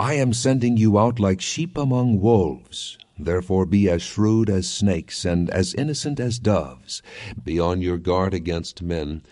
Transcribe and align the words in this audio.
I 0.00 0.14
am 0.14 0.32
sending 0.32 0.78
you 0.78 0.98
out 0.98 1.20
like 1.20 1.42
sheep 1.42 1.76
among 1.76 2.20
wolves. 2.20 2.96
Therefore 3.18 3.66
be 3.66 3.90
as 3.90 4.00
shrewd 4.00 4.48
as 4.48 4.66
snakes 4.66 5.26
and 5.26 5.50
as 5.50 5.74
innocent 5.74 6.18
as 6.18 6.38
doves. 6.38 7.02
Be 7.44 7.60
on 7.60 7.82
your 7.82 7.98
guard 7.98 8.32
against 8.32 8.82
men. 8.82 9.22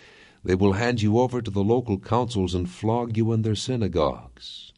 They 0.45 0.54
will 0.54 0.74
hand 0.74 1.00
you 1.00 1.18
over 1.18 1.41
to 1.41 1.50
the 1.50 1.64
local 1.64 1.98
councils 1.98 2.54
and 2.54 2.68
flog 2.68 3.16
you 3.16 3.32
in 3.32 3.41
their 3.41 3.54
synagogues. 3.54 4.74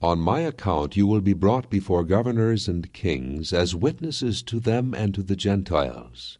On 0.00 0.18
my 0.18 0.40
account 0.40 0.96
you 0.96 1.06
will 1.06 1.20
be 1.20 1.34
brought 1.34 1.68
before 1.68 2.02
governors 2.02 2.66
and 2.66 2.92
kings 2.94 3.52
as 3.52 3.74
witnesses 3.74 4.42
to 4.44 4.58
them 4.58 4.94
and 4.94 5.14
to 5.14 5.22
the 5.22 5.36
Gentiles. 5.36 6.38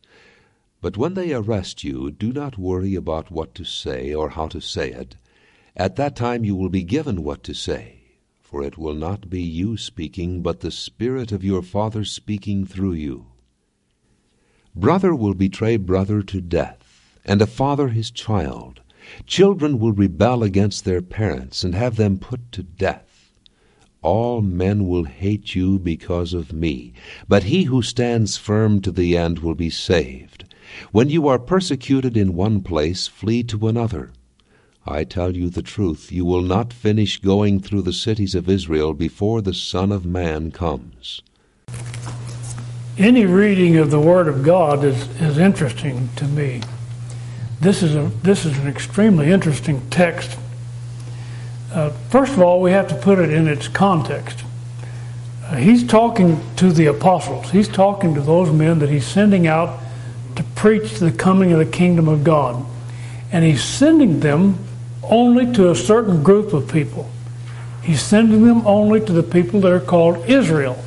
But 0.81 0.97
when 0.97 1.13
they 1.13 1.35
arrest 1.35 1.85
you, 1.85 2.11
do 2.11 2.33
not 2.33 2.57
worry 2.57 2.95
about 2.95 3.31
what 3.31 3.55
to 3.57 3.65
say 3.65 4.15
or 4.15 4.31
how 4.31 4.49
to 4.49 4.61
say 4.61 4.91
it. 4.91 5.17
At 5.77 5.97
that 5.97 6.17
time 6.17 6.47
you 6.47 6.57
will 6.57 6.71
be 6.71 6.83
given 6.83 7.23
what 7.23 7.45
to 7.45 7.55
say 7.55 8.00
for 8.51 8.65
it 8.65 8.77
will 8.77 8.95
not 8.95 9.31
be 9.31 9.41
you 9.41 9.77
speaking, 9.77 10.43
but 10.43 10.59
the 10.59 10.73
Spirit 10.73 11.31
of 11.31 11.45
your 11.45 11.63
Father 11.63 12.05
speaking 12.05 12.67
through 12.67 12.95
you. 12.95 13.27
Brother 14.75 15.15
will 15.15 15.35
betray 15.35 15.77
brother 15.77 16.21
to 16.23 16.41
death, 16.41 17.17
and 17.25 17.41
a 17.41 17.47
father 17.47 17.89
his 17.89 18.11
child. 18.11 18.81
Children 19.25 19.79
will 19.79 19.93
rebel 19.93 20.43
against 20.43 20.85
their 20.85 21.01
parents 21.01 21.63
and 21.63 21.77
have 21.77 21.95
them 21.95 22.19
put 22.19 22.51
to 22.51 22.65
death. 22.65 23.33
All 24.03 24.43
men 24.43 24.89
will 24.89 25.05
hate 25.05 25.55
you 25.55 25.79
because 25.79 26.35
of 26.35 26.53
me, 26.53 26.93
but 27.29 27.45
he 27.45 27.65
who 27.65 27.83
stands 27.83 28.37
firm 28.37 28.81
to 28.81 28.91
the 28.91 29.17
end 29.17 29.41
will 29.41 29.55
be 29.55 29.71
saved. 29.71 30.45
When 30.91 31.09
you 31.09 31.29
are 31.29 31.39
persecuted 31.39 32.17
in 32.17 32.35
one 32.35 32.63
place, 32.63 33.07
flee 33.07 33.45
to 33.45 33.69
another. 33.69 34.13
I 34.91 35.05
tell 35.05 35.37
you 35.37 35.51
the 35.51 35.63
truth, 35.63 36.11
you 36.11 36.25
will 36.25 36.43
not 36.43 36.73
finish 36.73 37.21
going 37.21 37.61
through 37.61 37.83
the 37.83 37.93
cities 37.93 38.35
of 38.35 38.49
Israel 38.49 38.93
before 38.93 39.41
the 39.41 39.55
Son 39.55 39.93
of 39.93 40.05
Man 40.05 40.51
comes. 40.51 41.23
Any 42.99 43.25
reading 43.25 43.77
of 43.77 43.93
the 43.93 44.01
Word 44.01 44.27
of 44.27 44.43
God 44.43 44.83
is, 44.83 45.09
is 45.21 45.39
interesting 45.39 46.09
to 46.17 46.25
me. 46.25 46.63
This 47.61 47.85
is, 47.85 47.95
a, 47.95 48.11
this 48.25 48.45
is 48.45 48.59
an 48.59 48.67
extremely 48.67 49.31
interesting 49.31 49.81
text. 49.91 50.37
Uh, 51.73 51.91
first 52.09 52.33
of 52.33 52.41
all, 52.41 52.61
we 52.61 52.73
have 52.73 52.89
to 52.89 52.97
put 52.97 53.21
it 53.21 53.31
in 53.31 53.47
its 53.47 53.69
context. 53.69 54.43
Uh, 55.45 55.55
he's 55.55 55.87
talking 55.87 56.41
to 56.57 56.73
the 56.73 56.87
apostles, 56.87 57.53
he's 57.53 57.69
talking 57.69 58.13
to 58.17 58.21
those 58.21 58.51
men 58.51 58.81
that 58.81 58.89
he's 58.89 59.07
sending 59.07 59.47
out 59.47 59.79
to 60.35 60.43
preach 60.57 60.99
the 60.99 61.13
coming 61.13 61.53
of 61.53 61.61
the 61.61 61.65
kingdom 61.65 62.09
of 62.09 62.25
God. 62.25 62.67
And 63.31 63.45
he's 63.45 63.63
sending 63.63 64.19
them 64.19 64.59
only 65.11 65.53
to 65.55 65.71
a 65.71 65.75
certain 65.75 66.23
group 66.23 66.53
of 66.53 66.71
people. 66.71 67.11
He's 67.83 68.03
sending 68.03 68.47
them 68.47 68.67
only 68.67 69.05
to 69.05 69.13
the 69.13 69.23
people 69.23 69.61
that 69.61 69.73
are 69.73 69.81
called 69.81 70.29
Israel. 70.29 70.83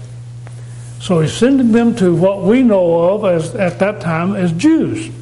So 0.99 1.19
he's 1.19 1.33
sending 1.33 1.71
them 1.71 1.95
to 1.97 2.15
what 2.15 2.41
we 2.43 2.63
know 2.63 3.09
of 3.09 3.25
as 3.25 3.53
at 3.55 3.79
that 3.79 3.99
time 3.99 4.35
as 4.35 4.51
Jews, 4.53 5.13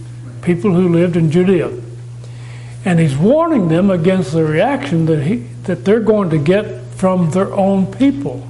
people 0.41 0.73
who 0.73 0.89
lived 0.89 1.17
in 1.17 1.31
Judea. 1.31 1.71
And 2.85 2.99
he's 2.99 3.17
warning 3.17 3.67
them 3.67 3.89
against 3.89 4.31
the 4.31 4.43
reaction 4.43 5.05
that 5.07 5.23
he 5.23 5.47
that 5.63 5.85
they're 5.85 5.99
going 5.99 6.29
to 6.31 6.37
get 6.37 6.81
from 6.95 7.31
their 7.31 7.53
own 7.53 7.91
people. 7.93 8.47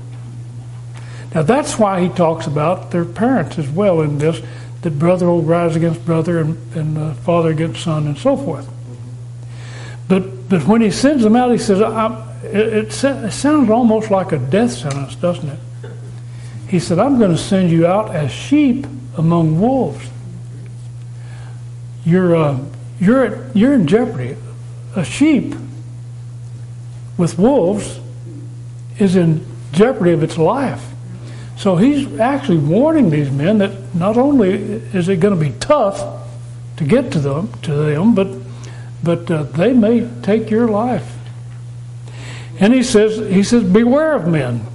Now 1.33 1.43
that's 1.43 1.79
why 1.79 2.01
he 2.01 2.09
talks 2.09 2.47
about 2.47 2.91
their 2.91 3.05
parents 3.05 3.57
as 3.57 3.69
well 3.69 4.01
in 4.01 4.17
this, 4.17 4.41
that 4.81 4.97
brother 4.99 5.27
will 5.27 5.41
rise 5.41 5.75
against 5.75 6.05
brother 6.05 6.39
and, 6.39 6.75
and 6.75 6.97
uh, 6.97 7.13
father 7.13 7.49
against 7.51 7.83
son 7.83 8.07
and 8.07 8.17
so 8.17 8.35
forth. 8.35 8.69
But, 10.07 10.40
but 10.51 10.67
when 10.67 10.81
he 10.81 10.91
sends 10.91 11.23
them 11.23 11.37
out, 11.37 11.49
he 11.49 11.57
says, 11.57 11.79
it, 12.43 12.93
it, 12.93 13.31
sounds 13.31 13.69
almost 13.69 14.11
like 14.11 14.33
a 14.33 14.37
death 14.37 14.73
sentence, 14.73 15.15
doesn't 15.15 15.47
it? 15.47 15.59
He 16.67 16.77
said, 16.77 16.99
I'm 16.99 17.17
going 17.17 17.31
to 17.31 17.37
send 17.37 17.71
you 17.71 17.87
out 17.87 18.13
as 18.13 18.33
sheep 18.33 18.85
among 19.17 19.61
wolves. 19.61 20.09
You're, 22.03 22.35
uh, 22.35 22.59
you're, 22.99 23.49
you're 23.53 23.71
in 23.75 23.87
jeopardy. 23.87 24.35
A 24.97 25.05
sheep 25.05 25.55
with 27.15 27.39
wolves 27.39 28.01
is 28.99 29.15
in 29.15 29.45
jeopardy 29.71 30.11
of 30.11 30.21
its 30.21 30.37
life. 30.37 30.85
So 31.55 31.77
he's 31.77 32.19
actually 32.19 32.57
warning 32.57 33.09
these 33.09 33.31
men 33.31 33.59
that 33.59 33.95
not 33.95 34.17
only 34.17 34.51
is 34.51 35.07
it 35.07 35.21
going 35.21 35.39
to 35.39 35.39
be 35.39 35.57
tough 35.59 36.27
to 36.75 36.83
get 36.83 37.09
to 37.13 37.19
them, 37.19 37.53
to 37.61 37.73
them, 37.73 38.15
but 38.15 38.27
but 39.03 39.29
uh, 39.29 39.43
they 39.43 39.73
may 39.73 40.09
take 40.21 40.49
your 40.49 40.67
life. 40.67 41.17
And 42.59 42.73
he 42.73 42.83
says, 42.83 43.17
he 43.33 43.43
says, 43.43 43.63
beware 43.63 44.13
of 44.13 44.27
men. 44.27 44.65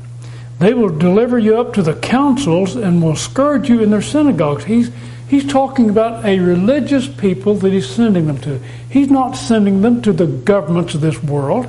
They 0.58 0.74
will 0.74 0.88
deliver 0.88 1.38
you 1.38 1.58
up 1.58 1.74
to 1.74 1.82
the 1.82 1.94
councils 1.94 2.76
and 2.76 3.02
will 3.02 3.16
scourge 3.16 3.68
you 3.68 3.82
in 3.82 3.90
their 3.90 4.02
synagogues. 4.02 4.64
He's 4.64 4.90
he's 5.28 5.46
talking 5.46 5.90
about 5.90 6.24
a 6.24 6.38
religious 6.38 7.06
people 7.06 7.54
that 7.56 7.72
he's 7.72 7.88
sending 7.88 8.26
them 8.26 8.38
to. 8.38 8.58
He's 8.88 9.10
not 9.10 9.32
sending 9.32 9.82
them 9.82 10.00
to 10.02 10.12
the 10.12 10.26
governments 10.26 10.94
of 10.94 11.02
this 11.02 11.22
world. 11.22 11.66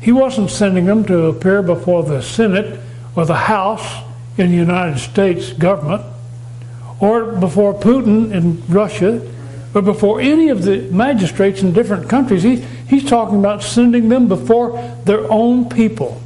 He 0.00 0.10
wasn't 0.10 0.50
sending 0.50 0.86
them 0.86 1.04
to 1.04 1.26
appear 1.26 1.62
before 1.62 2.02
the 2.02 2.22
Senate 2.22 2.80
or 3.14 3.26
the 3.26 3.34
House 3.34 4.04
in 4.38 4.50
the 4.50 4.56
United 4.56 4.98
States 4.98 5.52
government 5.52 6.02
or 7.00 7.32
before 7.32 7.74
Putin 7.74 8.32
in 8.32 8.62
Russia 8.68 9.20
but 9.74 9.84
before 9.84 10.20
any 10.20 10.50
of 10.50 10.62
the 10.62 10.82
magistrates 10.92 11.60
in 11.60 11.72
different 11.72 12.08
countries, 12.08 12.44
he, 12.44 12.56
he's 12.88 13.04
talking 13.04 13.40
about 13.40 13.60
sending 13.60 14.08
them 14.08 14.28
before 14.28 14.80
their 15.04 15.30
own 15.30 15.68
people. 15.68 16.22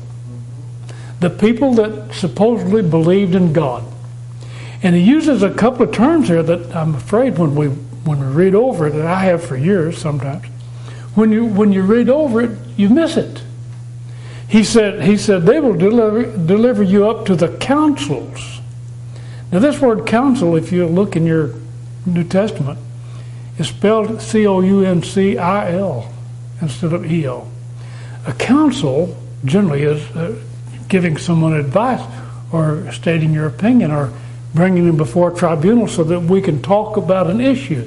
The 1.20 1.30
people 1.30 1.72
that 1.74 2.12
supposedly 2.12 2.82
believed 2.82 3.34
in 3.34 3.54
God. 3.54 3.84
And 4.82 4.94
he 4.94 5.00
uses 5.00 5.42
a 5.42 5.52
couple 5.52 5.88
of 5.88 5.94
terms 5.94 6.28
here 6.28 6.42
that 6.42 6.76
I'm 6.76 6.94
afraid 6.94 7.38
when 7.38 7.54
we 7.54 7.68
when 8.04 8.20
we 8.20 8.26
read 8.26 8.54
over 8.54 8.86
it, 8.86 8.94
and 8.94 9.08
I 9.08 9.20
have 9.24 9.42
for 9.42 9.56
years 9.56 9.98
sometimes, 9.98 10.46
when 11.14 11.32
you 11.32 11.46
when 11.46 11.72
you 11.72 11.82
read 11.82 12.10
over 12.10 12.42
it, 12.42 12.58
you 12.76 12.90
miss 12.90 13.16
it. 13.16 13.42
He 14.46 14.62
said 14.62 15.02
he 15.02 15.16
said 15.16 15.46
they 15.46 15.58
will 15.58 15.74
deliver 15.74 16.36
deliver 16.36 16.82
you 16.82 17.08
up 17.08 17.24
to 17.26 17.34
the 17.34 17.56
councils. 17.56 18.60
Now 19.50 19.58
this 19.58 19.80
word 19.80 20.06
council, 20.06 20.54
if 20.54 20.70
you 20.70 20.86
look 20.86 21.16
in 21.16 21.26
your 21.26 21.54
New 22.06 22.24
Testament, 22.24 22.78
is 23.58 23.68
spelled 23.68 24.20
C 24.22 24.46
O 24.46 24.60
U 24.60 24.84
N 24.84 25.02
C 25.02 25.36
I 25.36 25.72
L 25.72 26.12
instead 26.60 26.92
of 26.92 27.10
E 27.10 27.28
O. 27.28 27.48
A 28.26 28.32
council 28.32 29.16
generally 29.44 29.82
is 29.82 30.02
uh, 30.16 30.36
giving 30.88 31.16
someone 31.16 31.54
advice 31.54 32.02
or 32.52 32.90
stating 32.92 33.32
your 33.32 33.46
opinion 33.46 33.90
or 33.90 34.12
bringing 34.54 34.86
them 34.86 34.96
before 34.96 35.32
a 35.32 35.36
tribunal 35.36 35.86
so 35.86 36.02
that 36.04 36.20
we 36.20 36.40
can 36.40 36.62
talk 36.62 36.96
about 36.96 37.28
an 37.28 37.40
issue. 37.40 37.86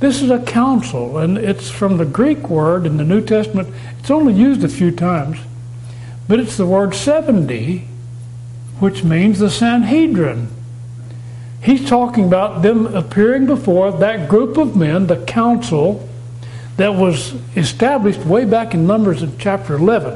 This 0.00 0.22
is 0.22 0.30
a 0.30 0.40
council, 0.42 1.18
and 1.18 1.36
it's 1.36 1.70
from 1.70 1.96
the 1.96 2.04
Greek 2.04 2.48
word 2.48 2.86
in 2.86 2.98
the 2.98 3.04
New 3.04 3.20
Testament. 3.20 3.74
It's 3.98 4.10
only 4.10 4.32
used 4.32 4.62
a 4.62 4.68
few 4.68 4.92
times, 4.92 5.38
but 6.28 6.38
it's 6.38 6.56
the 6.56 6.66
word 6.66 6.94
70, 6.94 7.78
which 8.78 9.02
means 9.02 9.40
the 9.40 9.50
Sanhedrin. 9.50 10.48
He's 11.62 11.88
talking 11.88 12.24
about 12.24 12.62
them 12.62 12.86
appearing 12.94 13.46
before 13.46 13.90
that 13.92 14.28
group 14.28 14.56
of 14.56 14.76
men, 14.76 15.06
the 15.06 15.22
council 15.24 16.08
that 16.76 16.94
was 16.94 17.34
established 17.56 18.20
way 18.20 18.44
back 18.44 18.74
in 18.74 18.86
Numbers 18.86 19.22
in 19.22 19.36
chapter 19.38 19.74
11. 19.74 20.12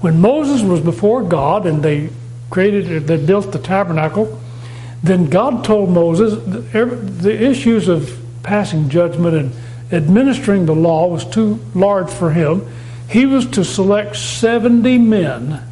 When 0.00 0.20
Moses 0.20 0.62
was 0.62 0.80
before 0.80 1.22
God 1.22 1.66
and 1.66 1.82
they 1.82 2.10
created, 2.50 3.06
they 3.06 3.16
built 3.16 3.52
the 3.52 3.58
tabernacle, 3.58 4.40
then 5.02 5.30
God 5.30 5.64
told 5.64 5.90
Moses 5.90 6.34
the 6.72 7.42
issues 7.42 7.88
of 7.88 8.18
passing 8.42 8.88
judgment 8.88 9.36
and 9.36 9.52
administering 9.92 10.66
the 10.66 10.74
law 10.74 11.06
was 11.08 11.24
too 11.24 11.58
large 11.74 12.10
for 12.10 12.30
him. 12.30 12.66
He 13.08 13.24
was 13.24 13.46
to 13.52 13.64
select 13.64 14.16
70 14.16 14.98
men 14.98 15.62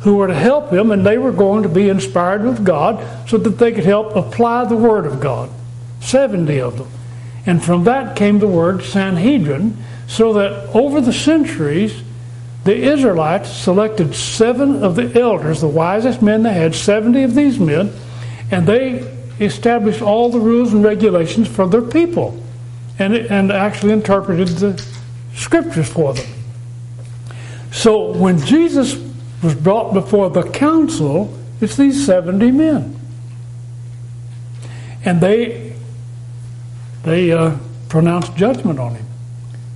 who 0.00 0.16
were 0.16 0.26
to 0.26 0.34
help 0.34 0.70
him, 0.70 0.90
and 0.90 1.04
they 1.04 1.18
were 1.18 1.32
going 1.32 1.62
to 1.62 1.68
be 1.68 1.88
inspired 1.88 2.42
with 2.42 2.64
God 2.64 3.28
so 3.28 3.36
that 3.38 3.58
they 3.58 3.72
could 3.72 3.84
help 3.84 4.16
apply 4.16 4.64
the 4.64 4.76
Word 4.76 5.06
of 5.06 5.20
God. 5.20 5.50
70 6.00 6.60
of 6.60 6.78
them. 6.78 6.88
And 7.46 7.62
from 7.62 7.84
that 7.84 8.16
came 8.16 8.38
the 8.38 8.48
word 8.48 8.82
Sanhedrin, 8.82 9.76
so 10.06 10.32
that 10.34 10.74
over 10.74 11.00
the 11.00 11.12
centuries, 11.12 12.02
the 12.64 12.76
Israelites 12.76 13.50
selected 13.50 14.14
seven 14.14 14.82
of 14.82 14.96
the 14.96 15.18
elders, 15.18 15.60
the 15.60 15.68
wisest 15.68 16.20
men 16.20 16.42
they 16.42 16.52
had, 16.52 16.74
70 16.74 17.22
of 17.22 17.34
these 17.34 17.58
men, 17.58 17.92
and 18.50 18.66
they 18.66 19.10
established 19.40 20.02
all 20.02 20.28
the 20.28 20.40
rules 20.40 20.74
and 20.74 20.84
regulations 20.84 21.48
for 21.48 21.66
their 21.66 21.82
people 21.82 22.38
and, 22.98 23.14
and 23.14 23.50
actually 23.50 23.92
interpreted 23.92 24.48
the 24.48 24.86
scriptures 25.34 25.90
for 25.90 26.12
them. 26.12 26.26
So 27.72 28.12
when 28.12 28.38
Jesus 28.38 28.94
was 29.42 29.54
brought 29.54 29.92
before 29.94 30.30
the 30.30 30.42
council, 30.42 31.36
it's 31.60 31.76
these 31.76 32.04
70 32.04 32.50
men. 32.50 32.96
And 35.04 35.20
they, 35.20 35.74
they 37.04 37.32
uh, 37.32 37.56
pronounced 37.88 38.36
judgment 38.36 38.78
on 38.78 38.94
him, 38.94 39.06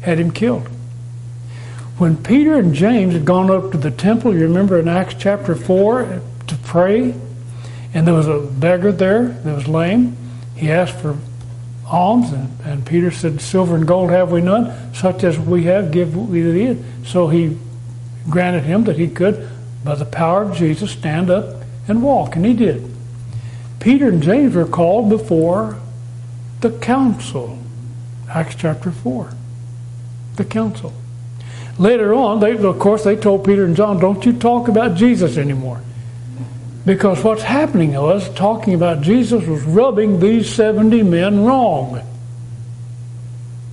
had 0.02 0.18
him 0.18 0.30
killed. 0.30 0.68
When 1.96 2.16
Peter 2.16 2.54
and 2.54 2.74
James 2.74 3.14
had 3.14 3.24
gone 3.24 3.50
up 3.50 3.70
to 3.72 3.78
the 3.78 3.90
temple, 3.90 4.34
you 4.34 4.40
remember 4.40 4.78
in 4.78 4.88
Acts 4.88 5.14
chapter 5.18 5.54
4 5.54 6.20
to 6.48 6.56
pray, 6.64 7.14
and 7.94 8.06
there 8.06 8.14
was 8.14 8.26
a 8.26 8.40
beggar 8.40 8.92
there 8.92 9.28
that 9.28 9.54
was 9.54 9.68
lame. 9.68 10.16
He 10.56 10.70
asked 10.70 10.96
for 10.96 11.16
alms, 11.86 12.32
and, 12.32 12.50
and 12.64 12.84
Peter 12.84 13.10
said, 13.10 13.40
Silver 13.40 13.76
and 13.76 13.86
gold 13.86 14.10
have 14.10 14.32
we 14.32 14.40
none, 14.40 14.92
such 14.94 15.22
as 15.22 15.38
we 15.38 15.64
have, 15.64 15.92
give 15.92 16.16
we 16.16 16.42
thee. 16.42 16.82
So 17.04 17.28
he 17.28 17.56
granted 18.28 18.64
him 18.64 18.84
that 18.84 18.96
he 18.96 19.08
could, 19.08 19.48
by 19.84 19.94
the 19.94 20.04
power 20.04 20.42
of 20.42 20.56
Jesus, 20.56 20.90
stand 20.90 21.30
up 21.30 21.62
and 21.86 22.02
walk, 22.02 22.36
and 22.36 22.44
he 22.44 22.54
did. 22.54 22.90
Peter 23.80 24.08
and 24.08 24.22
James 24.22 24.54
were 24.54 24.66
called 24.66 25.10
before 25.10 25.78
the 26.60 26.70
council. 26.70 27.58
Acts 28.30 28.54
chapter 28.54 28.90
4. 28.90 29.30
The 30.36 30.44
council. 30.44 30.92
Later 31.78 32.14
on, 32.14 32.40
they, 32.40 32.52
of 32.56 32.78
course, 32.78 33.04
they 33.04 33.16
told 33.16 33.44
Peter 33.44 33.64
and 33.64 33.76
John, 33.76 33.98
don't 33.98 34.24
you 34.24 34.32
talk 34.32 34.68
about 34.68 34.96
Jesus 34.96 35.36
anymore. 35.36 35.80
Because 36.86 37.22
what's 37.22 37.42
happening 37.42 37.92
was, 37.92 38.28
talking 38.30 38.74
about 38.74 39.02
Jesus 39.02 39.44
was 39.44 39.62
rubbing 39.62 40.20
these 40.20 40.52
70 40.54 41.02
men 41.02 41.44
wrong. 41.44 42.00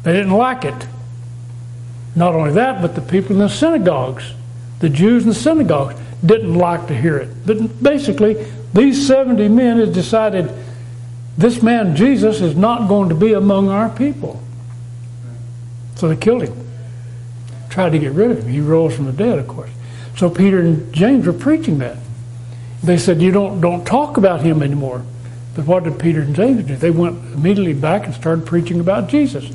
They 0.04 0.14
didn't 0.14 0.32
like 0.32 0.66
it. 0.66 0.88
Not 2.16 2.36
only 2.36 2.54
that, 2.54 2.82
but 2.82 2.96
the 2.96 3.02
people 3.02 3.34
in 3.34 3.40
the 3.40 3.50
synagogues, 3.50 4.34
the 4.82 4.90
Jews 4.90 5.24
in 5.24 5.30
the 5.30 5.36
synagogues, 5.36 5.96
didn't 6.26 6.56
like 6.56 6.88
to 6.88 6.96
hear 6.96 7.18
it. 7.18 7.30
But 7.46 7.82
basically, 7.82 8.46
these 8.74 9.08
70 9.08 9.48
men 9.48 9.78
had 9.78 9.94
decided 9.94 10.52
this 11.38 11.64
man 11.64 11.96
Jesus 11.96 12.42
is 12.42 12.56
not 12.56 12.88
going 12.88 13.10
to 13.10 13.16
be 13.16 13.34
among 13.34 13.70
our 13.70 13.90
people. 13.90 14.42
So 15.96 16.10
they 16.10 16.16
killed 16.16 16.44
him. 16.44 16.68
Tried 17.70 17.92
to 17.92 18.00
get 18.00 18.12
rid 18.12 18.32
of 18.32 18.40
him. 18.40 18.48
He 18.50 18.60
rose 18.60 18.96
from 18.96 19.06
the 19.06 19.14
dead, 19.14 19.40
of 19.40 19.48
course. 19.48 19.70
So 20.18 20.30
Peter 20.30 20.60
and 20.60 20.94
James 20.94 21.26
were 21.26 21.34
preaching 21.34 21.78
that. 21.80 21.98
They 22.84 22.98
said, 22.98 23.22
You 23.22 23.32
don't 23.32 23.62
don't 23.62 23.86
talk 23.86 24.18
about 24.18 24.42
him 24.42 24.62
anymore. 24.62 25.04
But 25.56 25.66
what 25.66 25.84
did 25.84 26.00
Peter 26.00 26.22
and 26.22 26.36
James 26.36 26.64
do? 26.64 26.76
They 26.76 26.92
went 26.92 27.18
immediately 27.34 27.74
back 27.74 28.06
and 28.06 28.14
started 28.14 28.46
preaching 28.46 28.80
about 28.80 29.10
Jesus. 29.10 29.52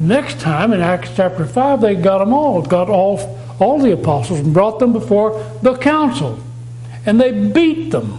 Next 0.00 0.40
time 0.40 0.72
in 0.72 0.80
Acts 0.80 1.10
chapter 1.14 1.44
5, 1.44 1.80
they 1.80 1.94
got 1.94 2.18
them 2.18 2.32
all, 2.32 2.62
got 2.62 2.88
all, 2.88 3.38
all 3.58 3.78
the 3.78 3.92
apostles 3.92 4.40
and 4.40 4.52
brought 4.52 4.78
them 4.78 4.92
before 4.92 5.42
the 5.62 5.76
council. 5.76 6.38
And 7.06 7.20
they 7.20 7.32
beat 7.32 7.90
them. 7.90 8.18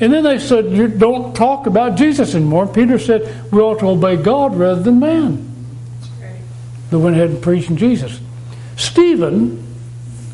And 0.00 0.12
then 0.12 0.24
they 0.24 0.38
said, 0.38 0.72
You 0.72 0.88
don't 0.88 1.34
talk 1.34 1.66
about 1.66 1.96
Jesus 1.96 2.34
anymore. 2.34 2.66
Peter 2.66 2.98
said, 2.98 3.52
We 3.52 3.60
ought 3.60 3.80
to 3.80 3.88
obey 3.88 4.16
God 4.16 4.56
rather 4.56 4.82
than 4.82 4.98
man. 4.98 5.46
They 6.90 6.96
went 6.96 7.16
ahead 7.16 7.30
and 7.30 7.42
preached 7.42 7.74
Jesus. 7.74 8.20
Stephen, 8.76 9.58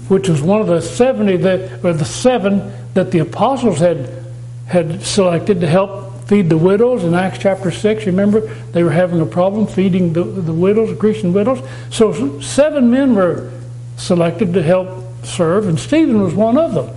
which 0.09 0.29
was 0.29 0.41
one 0.41 0.61
of 0.61 0.69
the 0.69 0.81
70 0.81 1.39
that, 1.39 1.85
or 1.85 1.93
the 1.93 2.05
seven 2.05 2.73
that 2.95 3.11
the 3.11 3.19
apostles 3.19 3.79
had, 3.79 4.25
had 4.67 5.03
selected 5.03 5.61
to 5.61 5.67
help 5.67 6.07
feed 6.27 6.49
the 6.49 6.57
widows 6.57 7.05
in 7.05 7.15
Acts 7.15 7.39
chapter 7.39 7.71
6. 7.71 8.07
Remember, 8.07 8.41
they 8.73 8.83
were 8.83 8.91
having 8.91 9.21
a 9.21 9.27
problem 9.27 9.67
feeding 9.67 10.13
the, 10.13 10.23
the 10.25 10.53
widows, 10.53 10.97
Christian 10.99 11.33
widows. 11.33 11.61
So 11.91 12.41
seven 12.41 12.91
men 12.91 13.15
were 13.15 13.53
selected 13.97 14.53
to 14.55 14.63
help 14.63 14.89
serve, 15.25 15.67
and 15.69 15.79
Stephen 15.79 16.21
was 16.21 16.35
one 16.35 16.59
of 16.59 16.75
them. 16.75 16.95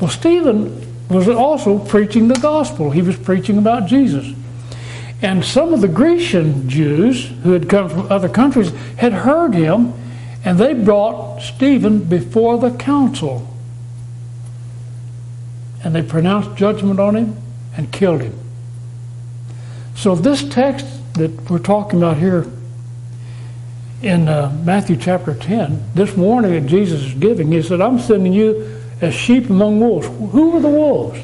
Well, 0.00 0.10
Stephen 0.10 1.08
was 1.08 1.28
also 1.28 1.78
preaching 1.78 2.28
the 2.28 2.38
gospel. 2.38 2.90
He 2.90 3.02
was 3.02 3.16
preaching 3.16 3.58
about 3.58 3.86
Jesus. 3.86 4.34
And 5.20 5.44
some 5.44 5.72
of 5.72 5.80
the 5.80 5.88
Grecian 5.88 6.68
Jews 6.68 7.26
who 7.44 7.52
had 7.52 7.68
come 7.68 7.88
from 7.88 8.10
other 8.10 8.28
countries 8.28 8.72
had 8.96 9.12
heard 9.12 9.54
him, 9.54 9.92
and 10.44 10.58
they 10.58 10.74
brought 10.74 11.40
Stephen 11.40 12.02
before 12.02 12.58
the 12.58 12.76
council. 12.76 13.48
And 15.84 15.94
they 15.94 16.02
pronounced 16.02 16.56
judgment 16.56 16.98
on 16.98 17.14
him 17.14 17.36
and 17.76 17.92
killed 17.92 18.22
him. 18.22 18.38
So, 19.94 20.16
this 20.16 20.42
text 20.48 20.86
that 21.14 21.50
we're 21.50 21.58
talking 21.58 22.00
about 22.00 22.16
here 22.16 22.46
in 24.02 24.28
uh, 24.28 24.50
Matthew 24.64 24.96
chapter 24.96 25.34
10, 25.34 25.94
this 25.94 26.16
warning 26.16 26.52
that 26.52 26.68
Jesus 26.68 27.02
is 27.02 27.14
giving, 27.14 27.52
he 27.52 27.62
said, 27.62 27.80
I'm 27.80 27.98
sending 27.98 28.32
you 28.32 28.80
as 29.00 29.14
sheep 29.14 29.48
among 29.48 29.80
wolves. 29.80 30.06
Who 30.06 30.56
are 30.56 30.60
the 30.60 30.68
wolves? 30.68 31.20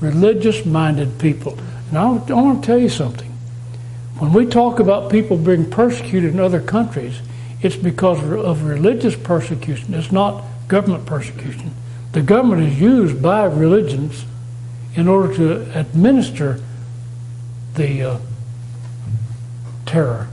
Religious 0.00 0.64
minded 0.64 1.18
people. 1.18 1.58
Now, 1.90 2.24
I 2.28 2.32
want 2.32 2.62
to 2.62 2.66
tell 2.66 2.78
you 2.78 2.88
something. 2.88 3.30
When 4.18 4.32
we 4.32 4.46
talk 4.46 4.78
about 4.78 5.10
people 5.10 5.36
being 5.36 5.70
persecuted 5.70 6.34
in 6.34 6.40
other 6.40 6.60
countries, 6.60 7.20
it's 7.62 7.76
because 7.76 8.18
of 8.22 8.64
religious 8.64 9.16
persecution. 9.16 9.94
It's 9.94 10.12
not 10.12 10.44
government 10.68 11.06
persecution. 11.06 11.72
The 12.12 12.22
government 12.22 12.62
is 12.62 12.80
used 12.80 13.22
by 13.22 13.44
religions 13.44 14.24
in 14.94 15.08
order 15.08 15.34
to 15.34 15.78
administer 15.78 16.60
the 17.74 18.02
uh, 18.02 18.18
terror. 19.86 20.28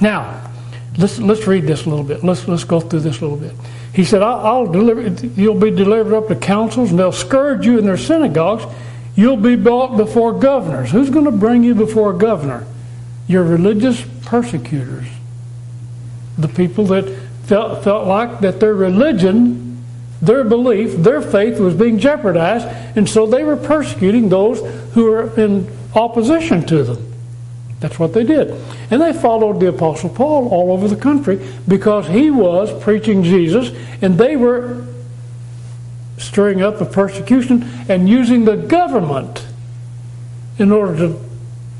Now, 0.00 0.50
let's 0.98 1.18
let's 1.18 1.46
read 1.46 1.64
this 1.64 1.86
a 1.86 1.88
little 1.88 2.04
bit. 2.04 2.24
Let's 2.24 2.46
let's 2.48 2.64
go 2.64 2.80
through 2.80 3.00
this 3.00 3.20
a 3.20 3.26
little 3.26 3.36
bit. 3.36 3.54
He 3.94 4.04
said, 4.04 4.22
I'll, 4.22 4.40
I'll 4.40 4.66
deliver, 4.66 5.02
you'll 5.40 5.58
be 5.58 5.70
delivered 5.70 6.16
up 6.16 6.26
to 6.26 6.34
councils, 6.34 6.90
and 6.90 6.98
they'll 6.98 7.12
scourge 7.12 7.64
you 7.64 7.78
in 7.78 7.86
their 7.86 7.96
synagogues. 7.96 8.64
You'll 9.14 9.36
be 9.36 9.54
brought 9.54 9.96
before 9.96 10.32
governors. 10.32 10.90
Who's 10.90 11.10
going 11.10 11.26
to 11.26 11.30
bring 11.30 11.62
you 11.62 11.76
before 11.76 12.10
a 12.10 12.18
governor? 12.18 12.66
Your 13.28 13.44
religious 13.44 14.04
persecutors. 14.22 15.06
The 16.36 16.48
people 16.48 16.86
that 16.86 17.08
felt, 17.44 17.84
felt 17.84 18.08
like 18.08 18.40
that 18.40 18.58
their 18.58 18.74
religion, 18.74 19.84
their 20.20 20.42
belief, 20.42 20.96
their 20.96 21.22
faith 21.22 21.60
was 21.60 21.74
being 21.74 22.00
jeopardized, 22.00 22.66
and 22.96 23.08
so 23.08 23.26
they 23.26 23.44
were 23.44 23.56
persecuting 23.56 24.28
those 24.28 24.60
who 24.94 25.04
were 25.04 25.40
in 25.40 25.70
opposition 25.94 26.66
to 26.66 26.82
them. 26.82 27.13
That's 27.80 27.98
what 27.98 28.14
they 28.14 28.24
did. 28.24 28.50
And 28.90 29.00
they 29.00 29.12
followed 29.12 29.60
the 29.60 29.68
Apostle 29.68 30.10
Paul 30.10 30.48
all 30.48 30.72
over 30.72 30.88
the 30.88 30.96
country 30.96 31.46
because 31.68 32.06
he 32.06 32.30
was 32.30 32.72
preaching 32.82 33.22
Jesus 33.22 33.70
and 34.00 34.16
they 34.16 34.36
were 34.36 34.86
stirring 36.18 36.62
up 36.62 36.80
a 36.80 36.86
persecution 36.86 37.68
and 37.88 38.08
using 38.08 38.44
the 38.44 38.56
government 38.56 39.46
in 40.58 40.70
order 40.70 40.96
to 40.96 41.20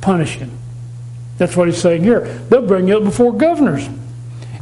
punish 0.00 0.34
him. 0.36 0.50
That's 1.38 1.56
what 1.56 1.68
he's 1.68 1.78
saying 1.78 2.02
here. 2.02 2.20
They'll 2.48 2.66
bring 2.66 2.88
you 2.88 2.98
up 2.98 3.04
before 3.04 3.32
governors 3.32 3.88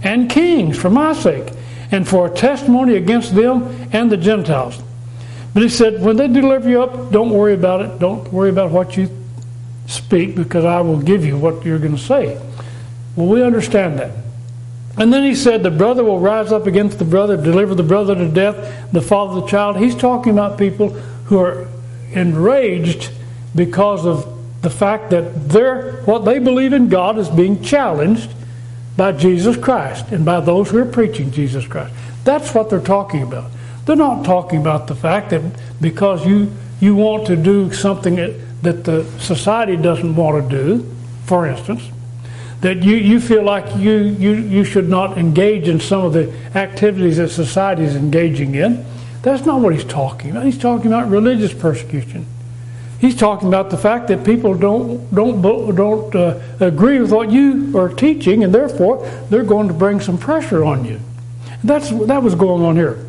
and 0.02 0.30
kings 0.30 0.78
for 0.78 0.90
my 0.90 1.12
sake 1.12 1.52
and 1.90 2.08
for 2.08 2.26
a 2.26 2.30
testimony 2.30 2.96
against 2.96 3.34
them 3.34 3.88
and 3.92 4.10
the 4.10 4.16
Gentiles. 4.16 4.80
But 5.54 5.62
he 5.62 5.68
said, 5.68 6.00
when 6.00 6.16
they 6.16 6.28
deliver 6.28 6.68
you 6.68 6.82
up, 6.82 7.10
don't 7.10 7.30
worry 7.30 7.54
about 7.54 7.82
it. 7.82 7.98
Don't 7.98 8.32
worry 8.32 8.48
about 8.48 8.70
what 8.70 8.96
you 8.96 9.10
speak 9.92 10.34
because 10.34 10.64
I 10.64 10.80
will 10.80 11.00
give 11.00 11.24
you 11.24 11.36
what 11.36 11.64
you're 11.64 11.78
going 11.78 11.96
to 11.96 12.02
say. 12.02 12.40
Well, 13.16 13.26
we 13.26 13.42
understand 13.42 13.98
that. 13.98 14.10
And 14.96 15.12
then 15.12 15.24
he 15.24 15.34
said, 15.34 15.62
The 15.62 15.70
brother 15.70 16.04
will 16.04 16.20
rise 16.20 16.52
up 16.52 16.66
against 16.66 16.98
the 16.98 17.04
brother, 17.04 17.36
deliver 17.36 17.74
the 17.74 17.82
brother 17.82 18.14
to 18.14 18.28
death, 18.28 18.92
the 18.92 19.02
father 19.02 19.40
the 19.40 19.46
child. 19.46 19.78
He's 19.78 19.94
talking 19.94 20.32
about 20.32 20.58
people 20.58 20.90
who 20.90 21.38
are 21.38 21.68
enraged 22.12 23.10
because 23.54 24.04
of 24.04 24.28
the 24.62 24.70
fact 24.70 25.10
that 25.10 25.48
their, 25.48 26.02
what 26.02 26.24
they 26.24 26.38
believe 26.38 26.72
in 26.72 26.88
God 26.88 27.18
is 27.18 27.28
being 27.28 27.62
challenged 27.62 28.30
by 28.96 29.12
Jesus 29.12 29.56
Christ 29.56 30.08
and 30.12 30.24
by 30.24 30.40
those 30.40 30.70
who 30.70 30.78
are 30.78 30.86
preaching 30.86 31.30
Jesus 31.30 31.66
Christ. 31.66 31.92
That's 32.24 32.54
what 32.54 32.70
they're 32.70 32.80
talking 32.80 33.22
about. 33.22 33.50
They're 33.84 33.96
not 33.96 34.24
talking 34.24 34.60
about 34.60 34.86
the 34.86 34.94
fact 34.94 35.30
that 35.30 35.42
because 35.80 36.24
you, 36.26 36.52
you 36.80 36.94
want 36.94 37.26
to 37.26 37.36
do 37.36 37.72
something 37.72 38.18
that 38.62 38.84
the 38.84 39.04
society 39.18 39.76
doesn't 39.76 40.14
want 40.14 40.48
to 40.48 40.56
do, 40.56 40.94
for 41.24 41.46
instance, 41.46 41.82
that 42.60 42.82
you, 42.82 42.94
you 42.94 43.20
feel 43.20 43.42
like 43.42 43.76
you, 43.76 43.92
you, 43.92 44.34
you 44.34 44.64
should 44.64 44.88
not 44.88 45.18
engage 45.18 45.68
in 45.68 45.80
some 45.80 46.04
of 46.04 46.12
the 46.12 46.32
activities 46.54 47.16
that 47.16 47.28
society 47.28 47.82
is 47.82 47.96
engaging 47.96 48.54
in. 48.54 48.84
That's 49.22 49.44
not 49.44 49.60
what 49.60 49.74
he's 49.74 49.84
talking 49.84 50.30
about. 50.30 50.44
He's 50.44 50.58
talking 50.58 50.86
about 50.86 51.08
religious 51.10 51.52
persecution. 51.52 52.26
He's 53.00 53.16
talking 53.16 53.48
about 53.48 53.70
the 53.70 53.76
fact 53.76 54.06
that 54.08 54.24
people 54.24 54.54
don't 54.54 55.12
don't 55.12 55.42
don't 55.42 56.14
uh, 56.14 56.40
agree 56.60 57.00
with 57.00 57.10
what 57.10 57.32
you 57.32 57.76
are 57.76 57.88
teaching, 57.88 58.44
and 58.44 58.54
therefore 58.54 59.04
they're 59.28 59.42
going 59.42 59.66
to 59.66 59.74
bring 59.74 60.00
some 60.00 60.16
pressure 60.18 60.64
on 60.64 60.84
you. 60.84 61.00
That's 61.64 61.90
that 62.06 62.22
was 62.22 62.36
going 62.36 62.62
on 62.62 62.76
here. 62.76 63.01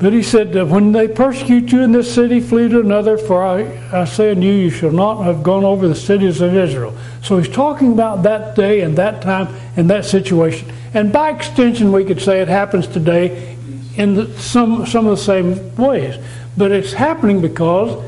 But 0.00 0.14
he 0.14 0.22
said, 0.22 0.54
When 0.70 0.92
they 0.92 1.08
persecute 1.08 1.70
you 1.70 1.82
in 1.82 1.92
this 1.92 2.12
city, 2.12 2.40
flee 2.40 2.70
to 2.70 2.80
another, 2.80 3.18
for 3.18 3.44
I, 3.44 3.80
I 3.92 4.06
say 4.06 4.30
unto 4.30 4.42
you, 4.42 4.52
you 4.52 4.70
shall 4.70 4.90
not 4.90 5.22
have 5.24 5.42
gone 5.42 5.62
over 5.62 5.86
the 5.86 5.94
cities 5.94 6.40
of 6.40 6.56
Israel. 6.56 6.96
So 7.22 7.36
he's 7.36 7.52
talking 7.52 7.92
about 7.92 8.22
that 8.22 8.56
day 8.56 8.80
and 8.80 8.96
that 8.96 9.20
time 9.20 9.54
and 9.76 9.90
that 9.90 10.06
situation. 10.06 10.72
And 10.94 11.12
by 11.12 11.30
extension, 11.30 11.92
we 11.92 12.06
could 12.06 12.20
say 12.20 12.40
it 12.40 12.48
happens 12.48 12.86
today 12.86 13.56
in 13.96 14.14
the, 14.14 14.38
some, 14.38 14.86
some 14.86 15.06
of 15.06 15.18
the 15.18 15.22
same 15.22 15.76
ways. 15.76 16.16
But 16.56 16.72
it's 16.72 16.94
happening 16.94 17.42
because 17.42 18.02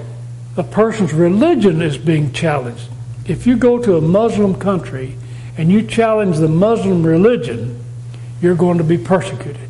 a 0.56 0.62
person's 0.62 1.12
religion 1.12 1.82
is 1.82 1.98
being 1.98 2.32
challenged. 2.32 2.88
If 3.26 3.46
you 3.46 3.56
go 3.56 3.78
to 3.78 3.98
a 3.98 4.00
Muslim 4.00 4.54
country 4.54 5.16
and 5.58 5.70
you 5.70 5.86
challenge 5.86 6.38
the 6.38 6.48
Muslim 6.48 7.02
religion, 7.02 7.78
you're 8.40 8.54
going 8.54 8.78
to 8.78 8.84
be 8.84 8.96
persecuted. 8.96 9.68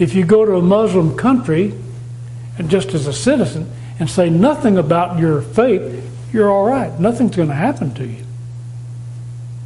If 0.00 0.14
you 0.14 0.24
go 0.24 0.44
to 0.44 0.56
a 0.56 0.62
Muslim 0.62 1.16
country, 1.16 1.72
and 2.58 2.68
just 2.68 2.94
as 2.94 3.06
a 3.06 3.12
citizen, 3.12 3.70
and 4.00 4.10
say 4.10 4.30
nothing 4.30 4.78
about 4.78 5.18
your 5.18 5.42
faith, 5.42 6.10
you're 6.32 6.50
all 6.50 6.64
right. 6.64 6.98
Nothing's 6.98 7.36
going 7.36 7.48
to 7.48 7.54
happen 7.54 7.94
to 7.94 8.06
you. 8.06 8.24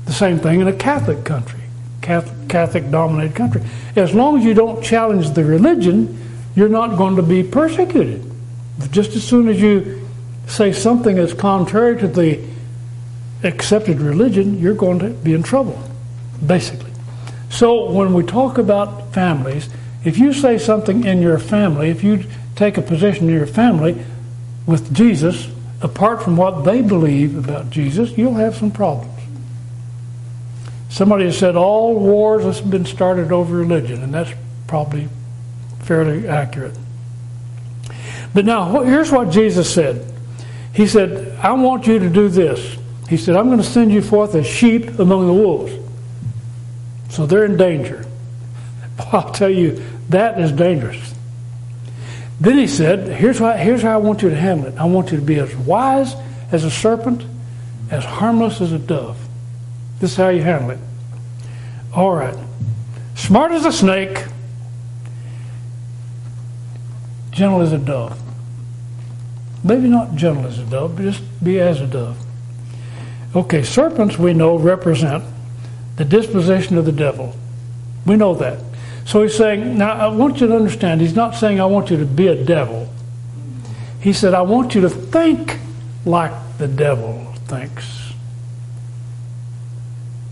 The 0.06 0.12
same 0.12 0.38
thing 0.38 0.60
in 0.60 0.68
a 0.68 0.72
Catholic 0.72 1.24
country, 1.24 1.60
Catholic 2.02 2.90
dominated 2.90 3.34
country. 3.34 3.62
As 3.96 4.12
long 4.12 4.38
as 4.38 4.44
you 4.44 4.54
don't 4.54 4.82
challenge 4.82 5.30
the 5.30 5.44
religion, 5.44 6.20
you're 6.56 6.68
not 6.68 6.98
going 6.98 7.16
to 7.16 7.22
be 7.22 7.42
persecuted. 7.42 8.30
Just 8.90 9.12
as 9.12 9.22
soon 9.24 9.48
as 9.48 9.60
you 9.60 10.06
say 10.46 10.72
something 10.72 11.16
that's 11.16 11.32
contrary 11.32 11.96
to 12.00 12.08
the 12.08 12.44
accepted 13.44 14.00
religion, 14.00 14.58
you're 14.58 14.74
going 14.74 14.98
to 14.98 15.10
be 15.10 15.32
in 15.32 15.42
trouble, 15.42 15.80
basically. 16.44 16.90
So 17.50 17.90
when 17.90 18.12
we 18.14 18.24
talk 18.24 18.58
about 18.58 19.14
families, 19.14 19.68
if 20.04 20.18
you 20.18 20.32
say 20.32 20.58
something 20.58 21.04
in 21.04 21.22
your 21.22 21.38
family, 21.38 21.90
if 21.90 22.04
you 22.04 22.24
take 22.56 22.76
a 22.76 22.82
position 22.82 23.28
in 23.28 23.34
your 23.34 23.46
family 23.46 24.04
with 24.66 24.94
Jesus, 24.94 25.48
apart 25.80 26.22
from 26.22 26.36
what 26.36 26.64
they 26.64 26.82
believe 26.82 27.36
about 27.36 27.70
Jesus, 27.70 28.16
you'll 28.16 28.34
have 28.34 28.54
some 28.56 28.70
problems. 28.70 29.10
Somebody 30.88 31.24
has 31.24 31.38
said 31.38 31.56
all 31.56 31.98
wars 31.98 32.44
have 32.44 32.70
been 32.70 32.84
started 32.84 33.32
over 33.32 33.56
religion, 33.56 34.02
and 34.02 34.14
that's 34.14 34.30
probably 34.66 35.08
fairly 35.80 36.28
accurate. 36.28 36.76
But 38.32 38.44
now, 38.44 38.82
here's 38.82 39.10
what 39.10 39.30
Jesus 39.30 39.72
said. 39.72 40.10
He 40.72 40.86
said, 40.86 41.38
I 41.38 41.52
want 41.52 41.86
you 41.86 41.98
to 41.98 42.08
do 42.08 42.28
this. 42.28 42.76
He 43.08 43.16
said, 43.16 43.36
I'm 43.36 43.46
going 43.46 43.58
to 43.58 43.64
send 43.64 43.92
you 43.92 44.02
forth 44.02 44.34
as 44.34 44.46
sheep 44.46 44.98
among 44.98 45.26
the 45.26 45.32
wolves. 45.32 45.72
So 47.10 47.26
they're 47.26 47.44
in 47.44 47.56
danger. 47.56 48.04
I'll 49.12 49.32
tell 49.32 49.50
you, 49.50 49.82
that 50.10 50.40
is 50.40 50.52
dangerous. 50.52 51.14
Then 52.40 52.58
he 52.58 52.66
said, 52.66 53.08
here's 53.08 53.38
how, 53.38 53.52
here's 53.52 53.82
how 53.82 53.94
I 53.94 53.96
want 53.98 54.22
you 54.22 54.30
to 54.30 54.36
handle 54.36 54.66
it. 54.66 54.76
I 54.76 54.84
want 54.84 55.12
you 55.12 55.18
to 55.18 55.24
be 55.24 55.38
as 55.38 55.54
wise 55.54 56.14
as 56.50 56.64
a 56.64 56.70
serpent, 56.70 57.24
as 57.90 58.04
harmless 58.04 58.60
as 58.60 58.72
a 58.72 58.78
dove. 58.78 59.16
This 60.00 60.12
is 60.12 60.16
how 60.16 60.28
you 60.28 60.42
handle 60.42 60.70
it. 60.70 60.78
All 61.94 62.14
right. 62.14 62.36
Smart 63.14 63.52
as 63.52 63.64
a 63.64 63.72
snake, 63.72 64.24
gentle 67.30 67.60
as 67.60 67.72
a 67.72 67.78
dove. 67.78 68.20
Maybe 69.62 69.88
not 69.88 70.14
gentle 70.14 70.46
as 70.46 70.58
a 70.58 70.64
dove, 70.64 70.96
but 70.96 71.02
just 71.02 71.22
be 71.42 71.60
as 71.60 71.80
a 71.80 71.86
dove. 71.86 72.18
Okay, 73.34 73.62
serpents 73.62 74.18
we 74.18 74.34
know 74.34 74.58
represent 74.58 75.24
the 75.96 76.04
disposition 76.04 76.76
of 76.76 76.84
the 76.84 76.92
devil. 76.92 77.34
We 78.04 78.16
know 78.16 78.34
that. 78.34 78.58
So 79.04 79.22
he's 79.22 79.36
saying, 79.36 79.76
now 79.76 79.92
I 79.92 80.08
want 80.08 80.40
you 80.40 80.46
to 80.46 80.56
understand, 80.56 81.00
he's 81.00 81.14
not 81.14 81.34
saying 81.34 81.60
I 81.60 81.66
want 81.66 81.90
you 81.90 81.98
to 81.98 82.06
be 82.06 82.28
a 82.28 82.44
devil. 82.44 82.88
He 84.00 84.12
said, 84.12 84.34
I 84.34 84.42
want 84.42 84.74
you 84.74 84.80
to 84.82 84.90
think 84.90 85.58
like 86.04 86.32
the 86.58 86.68
devil 86.68 87.32
thinks. 87.46 88.12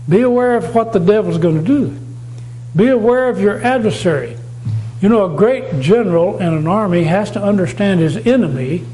Be 0.07 0.21
aware 0.21 0.57
of 0.57 0.75
what 0.75 0.93
the 0.93 0.99
devil's 0.99 1.37
going 1.37 1.63
to 1.63 1.65
do. 1.65 1.97
Be 2.75 2.87
aware 2.87 3.29
of 3.29 3.39
your 3.39 3.63
adversary. 3.63 4.37
You 5.01 5.09
know, 5.09 5.33
a 5.33 5.37
great 5.37 5.79
general 5.79 6.37
in 6.37 6.53
an 6.53 6.67
army 6.67 7.03
has 7.03 7.31
to 7.31 7.41
understand 7.41 7.99
his 7.99 8.17
enemy 8.17 8.85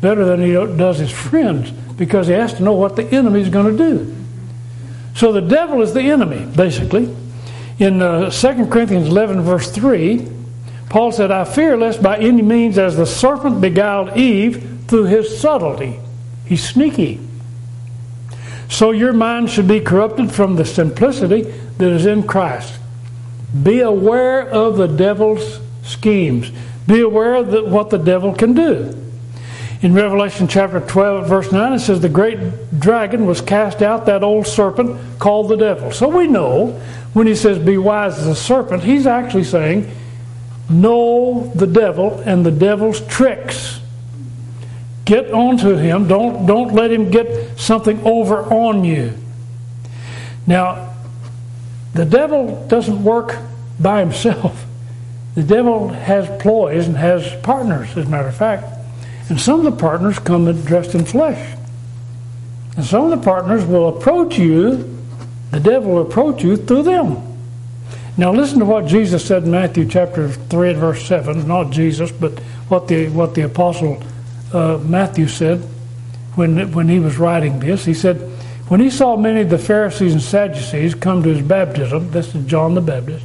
better 0.00 0.24
than 0.24 0.42
he 0.42 0.52
does 0.52 0.98
his 0.98 1.10
friends 1.10 1.70
because 1.70 2.26
he 2.26 2.32
has 2.32 2.54
to 2.54 2.62
know 2.62 2.72
what 2.72 2.96
the 2.96 3.04
enemy 3.04 3.40
is 3.40 3.48
going 3.48 3.76
to 3.76 3.90
do. 3.90 4.16
So 5.14 5.32
the 5.32 5.40
devil 5.40 5.82
is 5.82 5.94
the 5.94 6.02
enemy, 6.02 6.44
basically. 6.56 7.14
In 7.82 8.00
uh, 8.00 8.30
2 8.30 8.66
Corinthians 8.66 9.08
11, 9.08 9.40
verse 9.40 9.68
3, 9.72 10.24
Paul 10.88 11.10
said, 11.10 11.32
I 11.32 11.42
fear 11.42 11.76
lest 11.76 12.00
by 12.00 12.16
any 12.16 12.40
means 12.40 12.78
as 12.78 12.96
the 12.96 13.06
serpent 13.06 13.60
beguiled 13.60 14.16
Eve 14.16 14.84
through 14.86 15.06
his 15.06 15.40
subtlety. 15.40 15.98
He's 16.46 16.64
sneaky. 16.64 17.18
So 18.68 18.92
your 18.92 19.12
mind 19.12 19.50
should 19.50 19.66
be 19.66 19.80
corrupted 19.80 20.30
from 20.30 20.54
the 20.54 20.64
simplicity 20.64 21.42
that 21.42 21.90
is 21.90 22.06
in 22.06 22.22
Christ. 22.22 22.72
Be 23.64 23.80
aware 23.80 24.48
of 24.48 24.76
the 24.76 24.86
devil's 24.86 25.58
schemes. 25.82 26.52
Be 26.86 27.00
aware 27.00 27.34
of 27.34 27.68
what 27.68 27.90
the 27.90 27.98
devil 27.98 28.32
can 28.32 28.54
do. 28.54 28.96
In 29.80 29.92
Revelation 29.92 30.46
chapter 30.46 30.78
12, 30.78 31.28
verse 31.28 31.50
9, 31.50 31.72
it 31.72 31.80
says, 31.80 31.98
The 31.98 32.08
great 32.08 32.78
dragon 32.78 33.26
was 33.26 33.40
cast 33.40 33.82
out, 33.82 34.06
that 34.06 34.22
old 34.22 34.46
serpent 34.46 35.18
called 35.18 35.48
the 35.48 35.56
devil. 35.56 35.90
So 35.90 36.06
we 36.06 36.28
know 36.28 36.80
when 37.12 37.26
he 37.26 37.34
says, 37.34 37.58
Be 37.58 37.78
wise 37.78 38.18
as 38.18 38.26
a 38.26 38.34
serpent, 38.34 38.82
he's 38.82 39.06
actually 39.06 39.44
saying, 39.44 39.90
Know 40.70 41.52
the 41.54 41.66
devil 41.66 42.20
and 42.20 42.46
the 42.46 42.50
devil's 42.50 43.00
tricks. 43.06 43.80
Get 45.04 45.32
onto 45.32 45.74
him. 45.74 46.08
Don't, 46.08 46.46
don't 46.46 46.74
let 46.74 46.90
him 46.90 47.10
get 47.10 47.58
something 47.58 48.00
over 48.04 48.42
on 48.52 48.84
you. 48.84 49.14
Now, 50.46 50.94
the 51.94 52.04
devil 52.04 52.66
doesn't 52.68 53.02
work 53.02 53.36
by 53.78 54.00
himself. 54.00 54.66
The 55.34 55.42
devil 55.42 55.88
has 55.88 56.28
ploys 56.42 56.86
and 56.86 56.94
has 56.94 57.34
partners, 57.40 57.96
as 57.96 58.06
a 58.06 58.08
matter 58.10 58.28
of 58.28 58.36
fact. 58.36 58.66
And 59.30 59.40
some 59.40 59.60
of 59.60 59.64
the 59.64 59.80
partners 59.80 60.18
come 60.18 60.44
dressed 60.64 60.94
in 60.94 61.06
flesh. 61.06 61.56
And 62.76 62.84
some 62.84 63.04
of 63.04 63.18
the 63.18 63.24
partners 63.24 63.64
will 63.64 63.88
approach 63.88 64.38
you, 64.38 64.91
the 65.52 65.60
devil 65.60 65.92
will 65.92 66.02
approach 66.02 66.42
you 66.42 66.56
through 66.56 66.82
them. 66.82 67.22
Now 68.16 68.32
listen 68.32 68.58
to 68.58 68.64
what 68.64 68.86
Jesus 68.86 69.24
said 69.24 69.44
in 69.44 69.50
Matthew 69.50 69.86
chapter 69.86 70.28
3 70.28 70.70
and 70.70 70.78
verse 70.78 71.06
7. 71.06 71.46
Not 71.46 71.70
Jesus, 71.70 72.10
but 72.10 72.38
what 72.68 72.88
the, 72.88 73.08
what 73.10 73.34
the 73.34 73.42
apostle 73.42 74.02
uh, 74.52 74.78
Matthew 74.82 75.28
said 75.28 75.60
when, 76.34 76.72
when 76.72 76.88
he 76.88 76.98
was 76.98 77.18
writing 77.18 77.58
this. 77.60 77.84
He 77.84 77.94
said, 77.94 78.16
When 78.68 78.80
he 78.80 78.90
saw 78.90 79.16
many 79.16 79.42
of 79.42 79.50
the 79.50 79.58
Pharisees 79.58 80.12
and 80.12 80.22
Sadducees 80.22 80.94
come 80.94 81.22
to 81.22 81.28
his 81.28 81.46
baptism, 81.46 82.10
this 82.10 82.34
is 82.34 82.46
John 82.46 82.74
the 82.74 82.80
Baptist, 82.80 83.24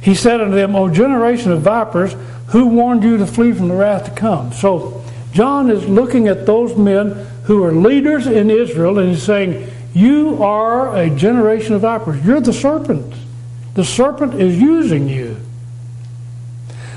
he 0.00 0.14
said 0.14 0.40
unto 0.40 0.54
them, 0.54 0.74
O 0.74 0.88
generation 0.88 1.52
of 1.52 1.62
vipers, 1.62 2.14
who 2.48 2.66
warned 2.68 3.02
you 3.02 3.18
to 3.18 3.26
flee 3.26 3.52
from 3.52 3.68
the 3.68 3.74
wrath 3.74 4.06
to 4.06 4.10
come? 4.10 4.52
So 4.52 5.04
John 5.32 5.70
is 5.70 5.86
looking 5.86 6.28
at 6.28 6.46
those 6.46 6.76
men 6.76 7.26
who 7.44 7.62
are 7.64 7.72
leaders 7.72 8.26
in 8.26 8.50
Israel 8.50 8.98
and 8.98 9.10
he's 9.10 9.22
saying, 9.22 9.70
You 9.94 10.42
are 10.42 10.96
a 10.96 11.10
generation 11.10 11.74
of 11.74 11.82
vipers. 11.82 12.24
You're 12.24 12.40
the 12.40 12.52
serpent. 12.52 13.14
The 13.74 13.84
serpent 13.84 14.34
is 14.34 14.60
using 14.60 15.08
you. 15.08 15.36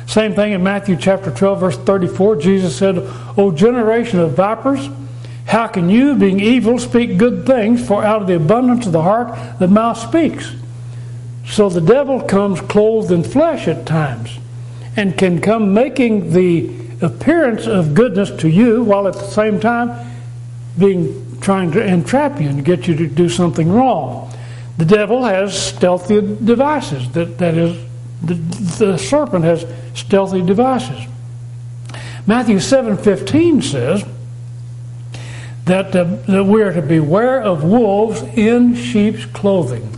Same 0.07 0.33
thing 0.33 0.51
in 0.51 0.61
Matthew 0.61 0.97
chapter 0.97 1.31
12, 1.31 1.59
verse 1.59 1.77
34. 1.77 2.35
Jesus 2.37 2.75
said, 2.75 2.97
O 3.37 3.51
generation 3.51 4.19
of 4.19 4.33
vipers, 4.33 4.89
how 5.45 5.67
can 5.67 5.89
you, 5.89 6.15
being 6.15 6.39
evil, 6.39 6.79
speak 6.79 7.17
good 7.17 7.45
things? 7.45 7.85
For 7.85 8.03
out 8.03 8.21
of 8.21 8.27
the 8.27 8.35
abundance 8.35 8.85
of 8.85 8.91
the 8.91 9.01
heart, 9.01 9.59
the 9.59 9.67
mouth 9.67 9.97
speaks. 9.97 10.53
So 11.45 11.69
the 11.69 11.81
devil 11.81 12.21
comes 12.21 12.61
clothed 12.61 13.11
in 13.11 13.23
flesh 13.23 13.67
at 13.67 13.85
times 13.85 14.37
and 14.95 15.17
can 15.17 15.41
come 15.41 15.73
making 15.73 16.33
the 16.33 16.73
appearance 17.01 17.65
of 17.67 17.93
goodness 17.93 18.31
to 18.41 18.49
you 18.49 18.83
while 18.83 19.07
at 19.07 19.13
the 19.13 19.27
same 19.27 19.59
time 19.59 20.11
being 20.77 21.30
trying 21.41 21.71
to 21.71 21.83
entrap 21.83 22.39
you 22.39 22.49
and 22.49 22.63
get 22.63 22.87
you 22.87 22.95
to 22.95 23.07
do 23.07 23.27
something 23.27 23.71
wrong. 23.71 24.31
The 24.77 24.85
devil 24.85 25.23
has 25.23 25.59
stealthy 25.59 26.21
devices. 26.21 27.11
That, 27.11 27.37
that 27.39 27.57
is, 27.57 27.85
the, 28.23 28.35
the 28.35 28.97
serpent 28.97 29.43
has 29.45 29.65
stealthy 29.93 30.41
devices. 30.41 31.07
Matthew 32.27 32.57
7:15 32.57 33.63
says 33.63 34.05
that, 35.65 35.95
uh, 35.95 36.03
that 36.27 36.43
we 36.43 36.61
are 36.61 36.73
to 36.73 36.81
beware 36.81 37.41
of 37.41 37.63
wolves 37.63 38.21
in 38.21 38.75
sheep's 38.75 39.25
clothing. 39.25 39.97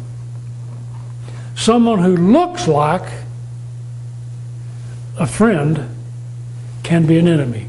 Someone 1.56 2.00
who 2.00 2.16
looks 2.16 2.68
like 2.68 3.10
a 5.18 5.28
friend 5.28 5.90
can 6.84 7.06
be 7.06 7.18
an 7.18 7.28
enemy. 7.28 7.68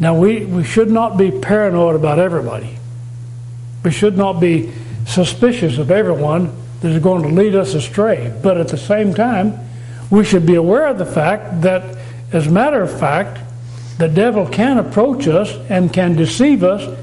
Now, 0.00 0.18
we, 0.18 0.44
we 0.44 0.64
should 0.64 0.90
not 0.90 1.16
be 1.16 1.30
paranoid 1.30 1.94
about 1.94 2.18
everybody. 2.18 2.78
We 3.84 3.90
should 3.90 4.16
not 4.16 4.40
be 4.40 4.72
suspicious 5.06 5.78
of 5.78 5.90
everyone 5.90 6.54
that 6.80 6.90
is 6.90 7.02
going 7.02 7.22
to 7.22 7.28
lead 7.28 7.54
us 7.54 7.74
astray. 7.74 8.32
But 8.42 8.58
at 8.58 8.68
the 8.68 8.76
same 8.76 9.14
time, 9.14 9.58
we 10.10 10.24
should 10.24 10.46
be 10.46 10.56
aware 10.56 10.86
of 10.88 10.98
the 10.98 11.06
fact 11.06 11.62
that, 11.62 11.98
as 12.32 12.46
a 12.46 12.50
matter 12.50 12.82
of 12.82 12.98
fact, 12.98 13.40
the 13.98 14.08
devil 14.08 14.46
can 14.46 14.78
approach 14.78 15.28
us 15.28 15.50
and 15.70 15.92
can 15.92 16.16
deceive 16.16 16.64
us 16.64 16.98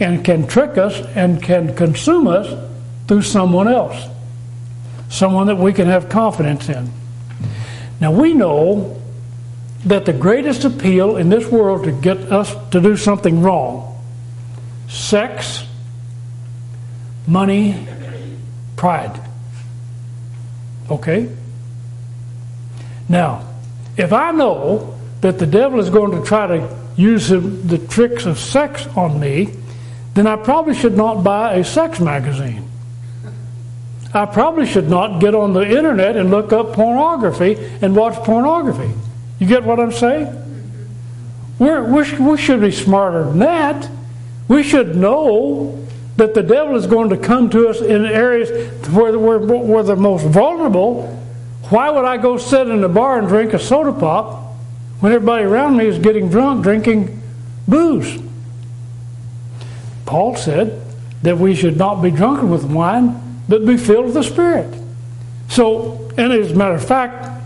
and 0.00 0.24
can 0.24 0.46
trick 0.46 0.78
us 0.78 1.00
and 1.14 1.42
can 1.42 1.74
consume 1.76 2.26
us 2.26 2.48
through 3.06 3.22
someone 3.22 3.68
else, 3.68 4.08
someone 5.10 5.46
that 5.48 5.56
we 5.56 5.72
can 5.72 5.86
have 5.86 6.08
confidence 6.08 6.68
in. 6.68 6.90
Now, 8.00 8.12
we 8.12 8.32
know 8.32 8.99
that 9.84 10.04
the 10.04 10.12
greatest 10.12 10.64
appeal 10.64 11.16
in 11.16 11.28
this 11.28 11.46
world 11.46 11.84
to 11.84 11.92
get 11.92 12.18
us 12.32 12.54
to 12.70 12.80
do 12.80 12.96
something 12.96 13.42
wrong 13.42 13.86
sex, 14.88 15.64
money, 17.26 17.86
pride. 18.76 19.20
Okay? 20.90 21.30
Now, 23.08 23.46
if 23.96 24.12
I 24.12 24.32
know 24.32 24.98
that 25.20 25.38
the 25.38 25.46
devil 25.46 25.78
is 25.78 25.90
going 25.90 26.10
to 26.20 26.26
try 26.26 26.46
to 26.48 26.76
use 26.96 27.28
the 27.28 27.78
tricks 27.88 28.26
of 28.26 28.38
sex 28.38 28.86
on 28.96 29.20
me, 29.20 29.54
then 30.14 30.26
I 30.26 30.36
probably 30.36 30.74
should 30.74 30.96
not 30.96 31.22
buy 31.22 31.54
a 31.54 31.64
sex 31.64 32.00
magazine. 32.00 32.68
I 34.12 34.26
probably 34.26 34.66
should 34.66 34.88
not 34.88 35.20
get 35.20 35.36
on 35.36 35.52
the 35.52 35.60
internet 35.60 36.16
and 36.16 36.30
look 36.30 36.52
up 36.52 36.72
pornography 36.72 37.56
and 37.80 37.94
watch 37.94 38.14
pornography. 38.24 38.92
You 39.40 39.46
get 39.46 39.64
what 39.64 39.80
I'm 39.80 39.90
saying? 39.90 40.36
We're, 41.58 41.82
we're, 41.82 42.20
we 42.20 42.38
should 42.38 42.60
be 42.60 42.70
smarter 42.70 43.24
than 43.24 43.40
that. 43.40 43.90
We 44.48 44.62
should 44.62 44.94
know 44.96 45.86
that 46.16 46.34
the 46.34 46.42
devil 46.42 46.76
is 46.76 46.86
going 46.86 47.10
to 47.10 47.16
come 47.16 47.48
to 47.50 47.68
us 47.68 47.80
in 47.80 48.04
areas 48.04 48.50
where 48.88 49.18
we're, 49.18 49.38
we're 49.38 49.82
the 49.82 49.96
most 49.96 50.26
vulnerable. 50.26 51.06
Why 51.70 51.88
would 51.90 52.04
I 52.04 52.18
go 52.18 52.36
sit 52.36 52.68
in 52.68 52.84
a 52.84 52.88
bar 52.88 53.18
and 53.18 53.28
drink 53.28 53.54
a 53.54 53.58
soda 53.58 53.92
pop 53.92 54.54
when 55.00 55.12
everybody 55.12 55.44
around 55.44 55.78
me 55.78 55.86
is 55.86 55.98
getting 55.98 56.28
drunk 56.28 56.62
drinking 56.62 57.22
booze? 57.66 58.22
Paul 60.04 60.36
said 60.36 60.82
that 61.22 61.38
we 61.38 61.54
should 61.54 61.78
not 61.78 62.02
be 62.02 62.10
drunken 62.10 62.50
with 62.50 62.64
wine, 62.64 63.42
but 63.48 63.64
be 63.64 63.76
filled 63.78 64.06
with 64.06 64.14
the 64.14 64.22
Spirit. 64.22 64.74
So, 65.48 66.10
and 66.18 66.32
as 66.32 66.52
a 66.52 66.54
matter 66.54 66.74
of 66.74 66.86
fact, 66.86 67.39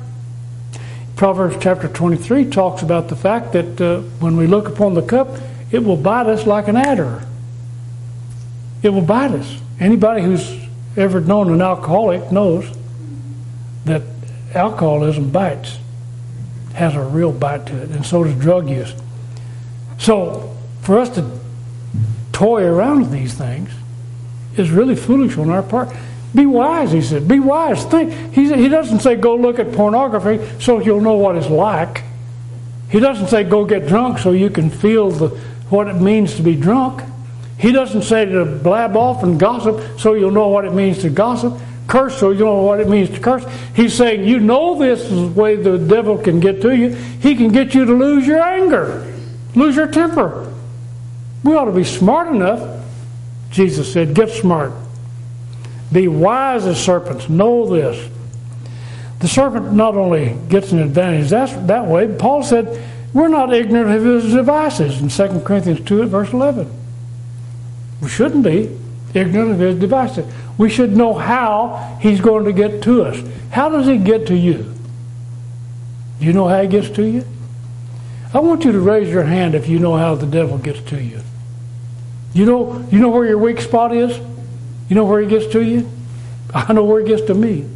Proverbs 1.16 1.56
chapter 1.60 1.88
23 1.88 2.50
talks 2.50 2.82
about 2.82 3.08
the 3.08 3.16
fact 3.16 3.52
that 3.52 3.80
uh, 3.80 4.00
when 4.18 4.36
we 4.36 4.46
look 4.46 4.68
upon 4.68 4.94
the 4.94 5.02
cup, 5.02 5.28
it 5.70 5.78
will 5.78 5.96
bite 5.96 6.26
us 6.26 6.46
like 6.46 6.66
an 6.66 6.76
adder. 6.76 7.24
It 8.82 8.88
will 8.88 9.02
bite 9.02 9.30
us. 9.30 9.60
Anybody 9.78 10.22
who's 10.22 10.58
ever 10.96 11.20
known 11.20 11.52
an 11.52 11.62
alcoholic 11.62 12.32
knows 12.32 12.66
that 13.84 14.02
alcoholism 14.54 15.30
bites, 15.30 15.78
has 16.74 16.94
a 16.96 17.02
real 17.02 17.32
bite 17.32 17.66
to 17.66 17.82
it, 17.82 17.90
and 17.90 18.04
so 18.04 18.24
does 18.24 18.34
drug 18.34 18.68
use. 18.68 18.94
So, 19.98 20.56
for 20.82 20.98
us 20.98 21.08
to 21.10 21.38
toy 22.32 22.64
around 22.64 23.02
with 23.02 23.12
these 23.12 23.34
things 23.34 23.70
is 24.56 24.70
really 24.70 24.96
foolish 24.96 25.38
on 25.38 25.50
our 25.50 25.62
part. 25.62 25.94
Be 26.34 26.46
wise, 26.46 26.90
he 26.90 27.00
said. 27.00 27.28
Be 27.28 27.38
wise. 27.38 27.84
Think. 27.84 28.12
He, 28.32 28.52
he 28.54 28.68
doesn't 28.68 29.00
say 29.00 29.16
go 29.16 29.36
look 29.36 29.58
at 29.58 29.72
pornography 29.72 30.44
so 30.60 30.80
you'll 30.80 31.00
know 31.00 31.14
what 31.14 31.36
it's 31.36 31.48
like. 31.48 32.02
He 32.90 33.00
doesn't 33.00 33.28
say 33.28 33.44
go 33.44 33.64
get 33.64 33.86
drunk 33.86 34.18
so 34.18 34.32
you 34.32 34.50
can 34.50 34.70
feel 34.70 35.10
the, 35.10 35.28
what 35.68 35.88
it 35.88 35.94
means 35.94 36.36
to 36.36 36.42
be 36.42 36.56
drunk. 36.56 37.02
He 37.58 37.72
doesn't 37.72 38.02
say 38.02 38.24
to 38.24 38.44
blab 38.44 38.96
off 38.96 39.22
and 39.22 39.38
gossip 39.38 39.98
so 39.98 40.14
you'll 40.14 40.32
know 40.32 40.48
what 40.48 40.64
it 40.64 40.74
means 40.74 41.02
to 41.02 41.10
gossip. 41.10 41.54
Curse 41.86 42.18
so 42.18 42.30
you'll 42.30 42.56
know 42.56 42.62
what 42.62 42.80
it 42.80 42.88
means 42.88 43.10
to 43.10 43.20
curse. 43.20 43.44
He's 43.74 43.94
saying 43.94 44.24
you 44.24 44.40
know 44.40 44.78
this 44.78 45.02
is 45.02 45.10
the 45.10 45.40
way 45.40 45.56
the 45.56 45.78
devil 45.78 46.18
can 46.18 46.40
get 46.40 46.62
to 46.62 46.74
you. 46.74 46.90
He 46.90 47.36
can 47.36 47.48
get 47.48 47.74
you 47.74 47.84
to 47.84 47.92
lose 47.92 48.26
your 48.26 48.42
anger, 48.42 49.12
lose 49.54 49.76
your 49.76 49.88
temper. 49.88 50.52
We 51.44 51.54
ought 51.54 51.66
to 51.66 51.72
be 51.72 51.84
smart 51.84 52.28
enough 52.28 52.84
Jesus 53.54 53.92
said, 53.92 54.14
Get 54.14 54.30
smart. 54.30 54.72
Be 55.92 56.08
wise 56.08 56.66
as 56.66 56.82
serpents. 56.82 57.28
Know 57.28 57.66
this. 57.66 58.10
The 59.20 59.28
serpent 59.28 59.72
not 59.72 59.96
only 59.96 60.36
gets 60.48 60.72
an 60.72 60.80
advantage 60.80 61.30
that's, 61.30 61.52
that 61.66 61.86
way, 61.86 62.14
Paul 62.18 62.42
said, 62.42 62.82
We're 63.12 63.28
not 63.28 63.54
ignorant 63.54 63.96
of 63.96 64.04
his 64.04 64.32
devices 64.34 65.00
in 65.00 65.08
2 65.08 65.40
Corinthians 65.40 65.80
2 65.86 66.02
at 66.02 66.08
verse 66.08 66.32
11. 66.32 66.70
We 68.02 68.08
shouldn't 68.08 68.44
be 68.44 68.76
ignorant 69.14 69.52
of 69.52 69.58
his 69.60 69.78
devices. 69.78 70.26
We 70.58 70.68
should 70.68 70.96
know 70.96 71.14
how 71.14 71.98
he's 72.00 72.20
going 72.20 72.44
to 72.44 72.52
get 72.52 72.82
to 72.82 73.04
us. 73.04 73.22
How 73.50 73.68
does 73.68 73.86
he 73.86 73.98
get 73.98 74.26
to 74.26 74.36
you? 74.36 74.74
Do 76.20 76.26
you 76.26 76.32
know 76.32 76.46
how 76.48 76.60
he 76.60 76.68
gets 76.68 76.90
to 76.90 77.04
you? 77.04 77.24
I 78.32 78.40
want 78.40 78.64
you 78.64 78.72
to 78.72 78.80
raise 78.80 79.08
your 79.08 79.22
hand 79.22 79.54
if 79.54 79.68
you 79.68 79.78
know 79.78 79.96
how 79.96 80.16
the 80.16 80.26
devil 80.26 80.58
gets 80.58 80.80
to 80.90 81.02
you. 81.02 81.20
You 82.32 82.46
know, 82.46 82.86
you 82.90 82.98
know 82.98 83.10
where 83.10 83.24
your 83.24 83.38
weak 83.38 83.60
spot 83.60 83.94
is? 83.94 84.20
You 84.88 84.96
know 84.96 85.04
where 85.04 85.20
he 85.20 85.28
gets 85.28 85.46
to 85.52 85.62
you? 85.62 85.90
I 86.54 86.72
know 86.72 86.84
where 86.84 87.00
he 87.00 87.06
gets 87.06 87.22
to 87.22 87.34
me. 87.34 87.68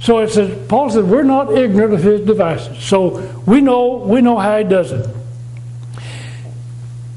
So 0.00 0.18
it 0.18 0.30
says, 0.30 0.68
Paul 0.68 0.90
says, 0.90 1.04
we're 1.04 1.22
not 1.22 1.52
ignorant 1.52 1.94
of 1.94 2.02
his 2.02 2.20
devices. 2.20 2.84
So 2.84 3.20
we 3.46 3.60
know, 3.60 3.96
we 3.96 4.20
know 4.20 4.38
how 4.38 4.58
he 4.58 4.64
does 4.64 4.92
it. 4.92 5.08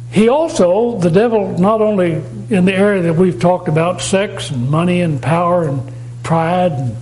He 0.10 0.30
also, 0.30 0.98
the 0.98 1.12
devil, 1.12 1.58
not 1.60 1.82
only 1.82 2.24
in 2.50 2.66
the 2.66 2.74
area 2.74 3.04
that 3.04 3.16
we've 3.16 3.40
talked 3.40 3.68
about, 3.68 4.02
sex 4.02 4.50
and 4.52 4.70
money 4.70 5.02
and 5.02 5.22
power 5.22 5.68
and 5.68 5.92
pride 6.24 6.72
and, 6.72 6.98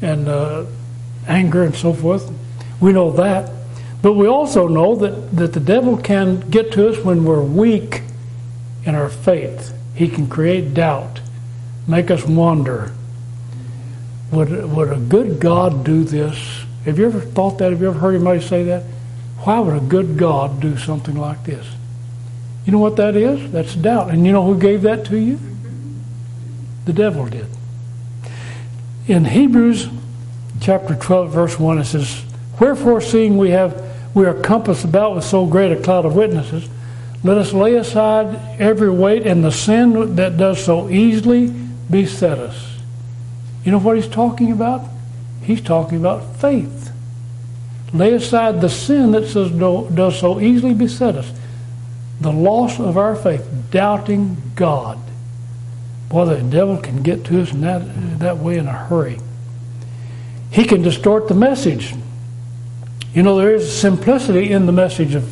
and 0.00 0.28
uh, 0.28 0.64
anger 1.28 1.64
and 1.64 1.76
so 1.76 1.92
forth, 1.92 2.32
we 2.80 2.92
know 2.92 3.12
that. 3.12 3.52
But 4.02 4.14
we 4.14 4.26
also 4.26 4.68
know 4.68 4.96
that, 4.96 5.36
that 5.36 5.52
the 5.52 5.60
devil 5.60 5.98
can 5.98 6.40
get 6.40 6.72
to 6.72 6.88
us 6.88 7.04
when 7.04 7.24
we're 7.24 7.42
weak 7.42 8.02
in 8.84 8.94
our 8.94 9.10
faith. 9.10 9.74
He 10.00 10.08
can 10.08 10.28
create 10.28 10.72
doubt, 10.72 11.20
make 11.86 12.10
us 12.10 12.24
wonder. 12.24 12.90
Would, 14.30 14.72
would 14.72 14.90
a 14.90 14.96
good 14.96 15.38
God 15.38 15.84
do 15.84 16.04
this? 16.04 16.64
Have 16.86 16.98
you 16.98 17.04
ever 17.04 17.20
thought 17.20 17.58
that? 17.58 17.70
Have 17.70 17.82
you 17.82 17.88
ever 17.88 17.98
heard 17.98 18.14
anybody 18.14 18.40
say 18.40 18.62
that? 18.64 18.84
Why 19.40 19.58
would 19.58 19.76
a 19.76 19.80
good 19.84 20.16
God 20.16 20.58
do 20.58 20.78
something 20.78 21.16
like 21.16 21.44
this? 21.44 21.66
You 22.64 22.72
know 22.72 22.78
what 22.78 22.96
that 22.96 23.14
is? 23.14 23.52
That's 23.52 23.74
doubt. 23.74 24.08
And 24.08 24.24
you 24.24 24.32
know 24.32 24.42
who 24.42 24.58
gave 24.58 24.80
that 24.82 25.04
to 25.08 25.18
you? 25.18 25.38
The 26.86 26.94
devil 26.94 27.26
did. 27.26 27.44
In 29.06 29.26
Hebrews 29.26 29.90
chapter 30.62 30.94
12, 30.94 31.30
verse 31.30 31.58
1, 31.60 31.76
it 31.76 31.84
says, 31.84 32.24
Wherefore, 32.58 33.02
seeing 33.02 33.36
we 33.36 33.50
have 33.50 33.84
we 34.14 34.24
are 34.24 34.32
compassed 34.32 34.86
about 34.86 35.14
with 35.14 35.24
so 35.24 35.44
great 35.44 35.72
a 35.72 35.82
cloud 35.82 36.06
of 36.06 36.16
witnesses, 36.16 36.70
let 37.22 37.36
us 37.36 37.52
lay 37.52 37.74
aside 37.74 38.58
every 38.58 38.90
weight 38.90 39.26
and 39.26 39.44
the 39.44 39.52
sin 39.52 40.16
that 40.16 40.36
does 40.38 40.62
so 40.64 40.88
easily 40.88 41.48
beset 41.90 42.38
us. 42.38 42.78
You 43.64 43.72
know 43.72 43.78
what 43.78 43.96
he's 43.96 44.08
talking 44.08 44.52
about? 44.52 44.82
He's 45.42 45.60
talking 45.60 45.98
about 45.98 46.36
faith. 46.36 46.90
Lay 47.92 48.14
aside 48.14 48.60
the 48.60 48.70
sin 48.70 49.12
that 49.12 49.26
says, 49.26 49.50
does 49.50 50.18
so 50.18 50.40
easily 50.40 50.72
beset 50.72 51.16
us. 51.16 51.30
The 52.20 52.32
loss 52.32 52.78
of 52.80 52.96
our 52.96 53.16
faith, 53.16 53.46
doubting 53.70 54.40
God. 54.54 54.98
Boy, 56.08 56.24
the 56.24 56.42
devil 56.42 56.78
can 56.78 57.02
get 57.02 57.24
to 57.26 57.42
us 57.42 57.52
in 57.52 57.60
that, 57.60 58.18
that 58.18 58.38
way 58.38 58.56
in 58.56 58.66
a 58.66 58.72
hurry. 58.72 59.18
He 60.50 60.64
can 60.64 60.82
distort 60.82 61.28
the 61.28 61.34
message. 61.34 61.94
You 63.12 63.22
know, 63.22 63.36
there 63.36 63.54
is 63.54 63.70
simplicity 63.70 64.50
in 64.50 64.66
the 64.66 64.72
message 64.72 65.14
of 65.14 65.30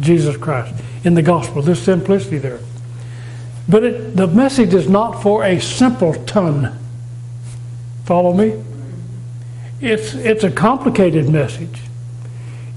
Jesus 0.00 0.36
Christ 0.36 0.74
in 1.04 1.14
the 1.14 1.22
gospel. 1.22 1.62
There's 1.62 1.82
simplicity 1.82 2.38
there. 2.38 2.60
But 3.68 3.84
it, 3.84 4.16
the 4.16 4.26
message 4.26 4.74
is 4.74 4.88
not 4.88 5.22
for 5.22 5.44
a 5.44 5.60
simpleton. 5.60 6.76
Follow 8.04 8.32
me? 8.32 8.62
It's, 9.80 10.14
it's 10.14 10.44
a 10.44 10.50
complicated 10.50 11.28
message. 11.28 11.80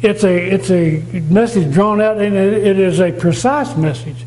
It's 0.02 0.24
a, 0.24 0.36
it's 0.36 0.70
a 0.70 1.02
message 1.30 1.74
drawn 1.74 2.02
out, 2.02 2.20
and 2.20 2.36
it, 2.36 2.54
it 2.54 2.80
is 2.80 3.00
a 3.00 3.12
precise 3.12 3.76
message. 3.76 4.26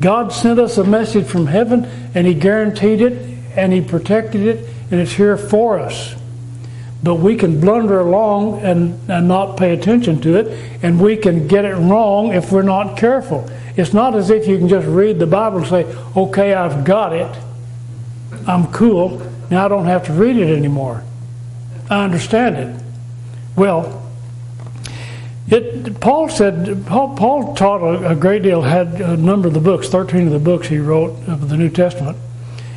God 0.00 0.32
sent 0.32 0.58
us 0.58 0.76
a 0.76 0.84
message 0.84 1.26
from 1.26 1.46
heaven, 1.46 1.84
and 2.14 2.26
He 2.26 2.34
guaranteed 2.34 3.00
it, 3.00 3.12
and 3.56 3.72
He 3.72 3.80
protected 3.80 4.42
it, 4.42 4.68
and 4.90 5.00
it's 5.00 5.12
here 5.12 5.36
for 5.36 5.78
us 5.78 6.14
but 7.04 7.16
we 7.16 7.36
can 7.36 7.60
blunder 7.60 8.00
along 8.00 8.62
and, 8.62 8.98
and 9.10 9.28
not 9.28 9.58
pay 9.58 9.74
attention 9.74 10.22
to 10.22 10.36
it, 10.36 10.78
and 10.82 10.98
we 10.98 11.18
can 11.18 11.46
get 11.46 11.66
it 11.66 11.74
wrong 11.74 12.32
if 12.32 12.50
we're 12.50 12.62
not 12.62 12.96
careful. 12.96 13.48
It's 13.76 13.92
not 13.92 14.14
as 14.14 14.30
if 14.30 14.48
you 14.48 14.56
can 14.56 14.68
just 14.68 14.86
read 14.86 15.18
the 15.18 15.26
Bible 15.26 15.58
and 15.58 15.66
say, 15.66 15.84
okay, 16.16 16.54
I've 16.54 16.82
got 16.84 17.12
it. 17.12 17.36
I'm 18.46 18.72
cool. 18.72 19.18
Now 19.50 19.66
I 19.66 19.68
don't 19.68 19.84
have 19.84 20.06
to 20.06 20.14
read 20.14 20.38
it 20.38 20.48
anymore. 20.48 21.04
I 21.90 22.04
understand 22.04 22.56
it. 22.56 22.82
Well, 23.54 24.02
it, 25.48 26.00
Paul 26.00 26.30
said, 26.30 26.86
Paul, 26.86 27.16
Paul 27.16 27.54
taught 27.54 27.82
a, 27.82 28.12
a, 28.12 28.16
great 28.16 28.42
deal, 28.42 28.62
had 28.62 29.00
a 29.02 29.16
number 29.18 29.48
of 29.48 29.52
the 29.54 29.60
books, 29.60 29.90
13 29.90 30.26
of 30.28 30.32
the 30.32 30.38
books 30.38 30.68
he 30.68 30.78
wrote 30.78 31.10
of 31.28 31.50
the 31.50 31.56
New 31.58 31.68
Testament. 31.68 32.16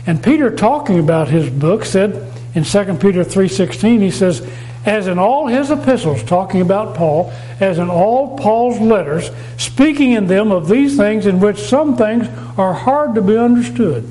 And 0.06 0.22
Peter, 0.22 0.54
talking 0.54 1.00
about 1.00 1.30
his 1.30 1.50
book, 1.50 1.86
said, 1.86 2.37
in 2.58 2.64
2 2.64 2.96
Peter 2.96 3.24
3:16 3.24 4.02
he 4.02 4.10
says 4.10 4.42
as 4.84 5.06
in 5.06 5.20
all 5.20 5.46
his 5.46 5.70
epistles 5.70 6.24
talking 6.24 6.60
about 6.60 6.96
Paul 6.96 7.32
as 7.60 7.78
in 7.78 7.88
all 7.88 8.36
Paul's 8.36 8.80
letters 8.80 9.30
speaking 9.58 10.14
in 10.14 10.26
them 10.26 10.52
of 10.52 10.68
these 10.68 10.98
things 10.98 11.28
in 11.28 11.40
which 11.40 11.60
some 11.60 11.96
things 11.96 12.28
are 12.58 12.74
hard 12.74 13.14
to 13.14 13.22
be 13.22 13.38
understood. 13.38 14.10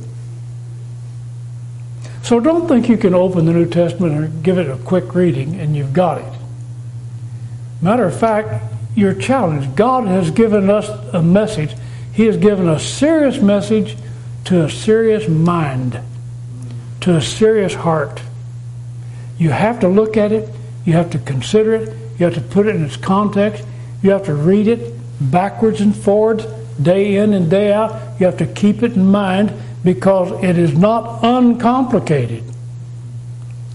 So 2.22 2.38
don't 2.38 2.68
think 2.68 2.88
you 2.88 2.96
can 2.96 3.14
open 3.14 3.46
the 3.46 3.52
New 3.52 3.66
Testament 3.66 4.14
and 4.14 4.44
give 4.44 4.58
it 4.58 4.70
a 4.70 4.76
quick 4.76 5.12
reading 5.14 5.58
and 5.58 5.76
you've 5.76 5.92
got 5.92 6.18
it. 6.18 6.32
Matter 7.82 8.04
of 8.04 8.16
fact 8.16 8.62
you're 8.94 9.14
challenged 9.14 9.74
God 9.74 10.06
has 10.06 10.30
given 10.30 10.70
us 10.70 10.88
a 11.12 11.20
message. 11.20 11.74
He 12.12 12.26
has 12.26 12.36
given 12.36 12.68
a 12.68 12.78
serious 12.78 13.40
message 13.40 13.96
to 14.44 14.64
a 14.64 14.70
serious 14.70 15.28
mind 15.28 16.00
to 17.00 17.16
a 17.16 17.20
serious 17.20 17.74
heart 17.74 18.20
You 19.38 19.50
have 19.50 19.80
to 19.80 19.88
look 19.88 20.16
at 20.16 20.32
it, 20.32 20.48
you 20.84 20.94
have 20.94 21.10
to 21.10 21.18
consider 21.18 21.74
it, 21.74 21.96
you 22.18 22.24
have 22.24 22.34
to 22.34 22.40
put 22.40 22.66
it 22.66 22.76
in 22.76 22.84
its 22.84 22.96
context, 22.96 23.64
you 24.02 24.10
have 24.10 24.24
to 24.26 24.34
read 24.34 24.68
it 24.68 24.94
backwards 25.20 25.80
and 25.80 25.94
forwards, 25.94 26.44
day 26.80 27.16
in 27.16 27.32
and 27.32 27.50
day 27.50 27.72
out. 27.72 28.20
You 28.20 28.26
have 28.26 28.38
to 28.38 28.46
keep 28.46 28.82
it 28.82 28.92
in 28.92 29.06
mind 29.06 29.52
because 29.84 30.32
it 30.42 30.58
is 30.58 30.76
not 30.76 31.20
uncomplicated. 31.22 32.44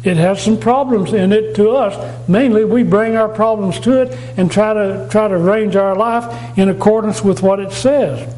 It 0.04 0.18
has 0.18 0.44
some 0.44 0.60
problems 0.60 1.14
in 1.14 1.32
it 1.32 1.56
to 1.56 1.72
us. 1.72 2.28
Mainly, 2.28 2.66
we 2.66 2.84
bring 2.84 3.16
our 3.16 3.30
problems 3.30 3.80
to 3.82 4.02
it 4.02 4.18
and 4.36 4.52
try 4.52 4.74
to 4.74 5.08
try 5.12 5.28
to 5.28 5.36
arrange 5.36 5.76
our 5.76 5.96
life 5.96 6.58
in 6.58 6.70
accordance 6.70 7.24
with 7.24 7.44
what 7.44 7.60
it 7.60 7.72
says. 7.72 8.34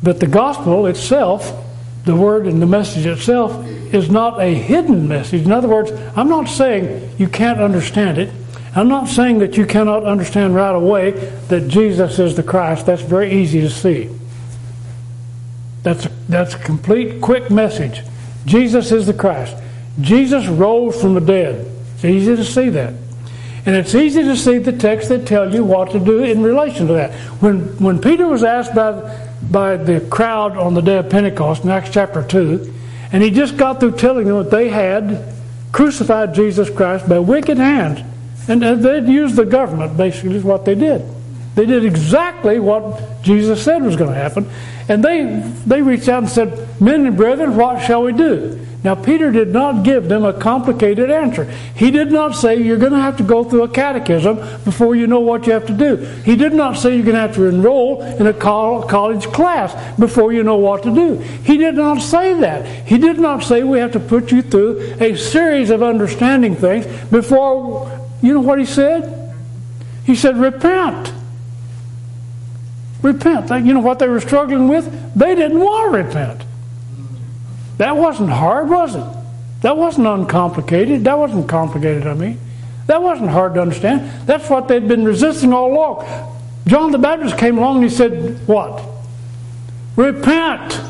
But 0.00 0.20
the 0.20 0.28
gospel 0.28 0.86
itself, 0.86 1.64
the 2.04 2.14
word 2.14 2.46
and 2.46 2.62
the 2.62 2.66
message 2.66 3.06
itself, 3.06 3.66
is 3.92 4.10
not 4.10 4.40
a 4.40 4.54
hidden 4.54 5.06
message. 5.06 5.42
In 5.42 5.52
other 5.52 5.68
words, 5.68 5.92
I'm 6.16 6.28
not 6.28 6.48
saying 6.48 7.14
you 7.18 7.28
can't 7.28 7.60
understand 7.60 8.18
it. 8.18 8.30
I'm 8.74 8.88
not 8.88 9.08
saying 9.08 9.40
that 9.40 9.56
you 9.56 9.66
cannot 9.66 10.04
understand 10.04 10.54
right 10.54 10.74
away 10.74 11.10
that 11.48 11.68
Jesus 11.68 12.18
is 12.18 12.36
the 12.36 12.42
Christ. 12.42 12.86
That's 12.86 13.02
very 13.02 13.32
easy 13.32 13.60
to 13.60 13.70
see. 13.70 14.08
That's, 15.82 16.08
that's 16.28 16.54
a 16.54 16.58
complete, 16.58 17.20
quick 17.20 17.50
message. 17.50 18.02
Jesus 18.46 18.90
is 18.92 19.06
the 19.06 19.14
Christ. 19.14 19.56
Jesus 20.00 20.46
rose 20.46 20.98
from 21.00 21.14
the 21.14 21.20
dead. 21.20 21.66
It's 21.96 22.04
easy 22.04 22.34
to 22.34 22.44
see 22.44 22.70
that. 22.70 22.94
And 23.66 23.76
it's 23.76 23.94
easy 23.94 24.22
to 24.22 24.36
see 24.36 24.58
the 24.58 24.72
texts 24.72 25.10
that 25.10 25.26
tell 25.26 25.54
you 25.54 25.64
what 25.64 25.90
to 25.92 26.00
do 26.00 26.24
in 26.24 26.42
relation 26.42 26.86
to 26.86 26.94
that. 26.94 27.12
When, 27.40 27.60
when 27.78 28.00
Peter 28.00 28.26
was 28.26 28.42
asked 28.42 28.74
by, 28.74 29.28
by 29.50 29.76
the 29.76 30.00
crowd 30.00 30.56
on 30.56 30.74
the 30.74 30.80
day 30.80 30.96
of 30.96 31.10
Pentecost 31.10 31.62
in 31.62 31.70
Acts 31.70 31.90
chapter 31.90 32.24
2, 32.24 32.74
and 33.12 33.22
he 33.22 33.30
just 33.30 33.56
got 33.56 33.80
through 33.80 33.96
telling 33.96 34.26
them 34.26 34.42
that 34.42 34.50
they 34.50 34.68
had 34.68 35.32
crucified 35.70 36.34
Jesus 36.34 36.70
Christ 36.70 37.08
by 37.08 37.18
wicked 37.18 37.58
hands. 37.58 38.00
And 38.48 38.62
they'd 38.62 39.06
used 39.06 39.36
the 39.36 39.44
government, 39.44 39.96
basically, 39.96 40.34
is 40.34 40.42
what 40.42 40.64
they 40.64 40.74
did. 40.74 41.02
They 41.54 41.66
did 41.66 41.84
exactly 41.84 42.58
what 42.58 43.22
Jesus 43.22 43.62
said 43.62 43.82
was 43.82 43.94
going 43.96 44.10
to 44.10 44.16
happen. 44.16 44.50
And 44.88 45.04
they, 45.04 45.40
they 45.66 45.82
reached 45.82 46.08
out 46.08 46.22
and 46.22 46.32
said, 46.32 46.80
Men 46.80 47.06
and 47.06 47.16
brethren, 47.16 47.56
what 47.56 47.84
shall 47.84 48.02
we 48.02 48.12
do? 48.12 48.66
Now, 48.84 48.96
Peter 48.96 49.30
did 49.30 49.52
not 49.52 49.84
give 49.84 50.08
them 50.08 50.24
a 50.24 50.32
complicated 50.32 51.08
answer. 51.08 51.44
He 51.76 51.92
did 51.92 52.10
not 52.10 52.34
say 52.34 52.60
you're 52.60 52.78
going 52.78 52.92
to 52.92 52.98
have 52.98 53.16
to 53.18 53.22
go 53.22 53.44
through 53.44 53.62
a 53.62 53.68
catechism 53.68 54.36
before 54.64 54.96
you 54.96 55.06
know 55.06 55.20
what 55.20 55.46
you 55.46 55.52
have 55.52 55.66
to 55.66 55.72
do. 55.72 55.96
He 56.24 56.34
did 56.34 56.52
not 56.52 56.76
say 56.76 56.96
you're 56.96 57.04
going 57.04 57.14
to 57.14 57.20
have 57.20 57.34
to 57.36 57.46
enroll 57.46 58.02
in 58.02 58.26
a 58.26 58.32
college 58.34 59.26
class 59.26 59.96
before 60.00 60.32
you 60.32 60.42
know 60.42 60.56
what 60.56 60.82
to 60.82 60.92
do. 60.92 61.18
He 61.44 61.58
did 61.58 61.76
not 61.76 62.02
say 62.02 62.34
that. 62.40 62.66
He 62.88 62.98
did 62.98 63.20
not 63.20 63.44
say 63.44 63.62
we 63.62 63.78
have 63.78 63.92
to 63.92 64.00
put 64.00 64.32
you 64.32 64.42
through 64.42 64.96
a 64.98 65.16
series 65.16 65.70
of 65.70 65.84
understanding 65.84 66.56
things 66.56 66.84
before, 67.10 67.88
you 68.20 68.34
know 68.34 68.40
what 68.40 68.58
he 68.58 68.66
said? 68.66 69.32
He 70.04 70.16
said, 70.16 70.36
repent. 70.36 71.12
Repent. 73.00 73.48
You 73.64 73.74
know 73.74 73.80
what 73.80 74.00
they 74.00 74.08
were 74.08 74.20
struggling 74.20 74.66
with? 74.66 75.14
They 75.14 75.36
didn't 75.36 75.60
want 75.60 75.92
to 75.92 75.98
repent. 76.02 76.42
That 77.78 77.96
wasn't 77.96 78.30
hard, 78.30 78.68
was 78.68 78.94
it? 78.94 79.04
That 79.62 79.76
wasn't 79.76 80.06
uncomplicated. 80.06 81.04
That 81.04 81.18
wasn't 81.18 81.48
complicated, 81.48 82.06
I 82.06 82.14
mean. 82.14 82.38
That 82.86 83.02
wasn't 83.02 83.30
hard 83.30 83.54
to 83.54 83.62
understand. 83.62 84.26
That's 84.26 84.48
what 84.50 84.68
they'd 84.68 84.86
been 84.86 85.04
resisting 85.04 85.52
all 85.52 85.72
along. 85.72 86.30
John 86.66 86.90
the 86.90 86.98
Baptist 86.98 87.38
came 87.38 87.58
along 87.58 87.76
and 87.76 87.84
he 87.84 87.90
said, 87.90 88.46
What? 88.46 88.84
Repent. 89.96 90.80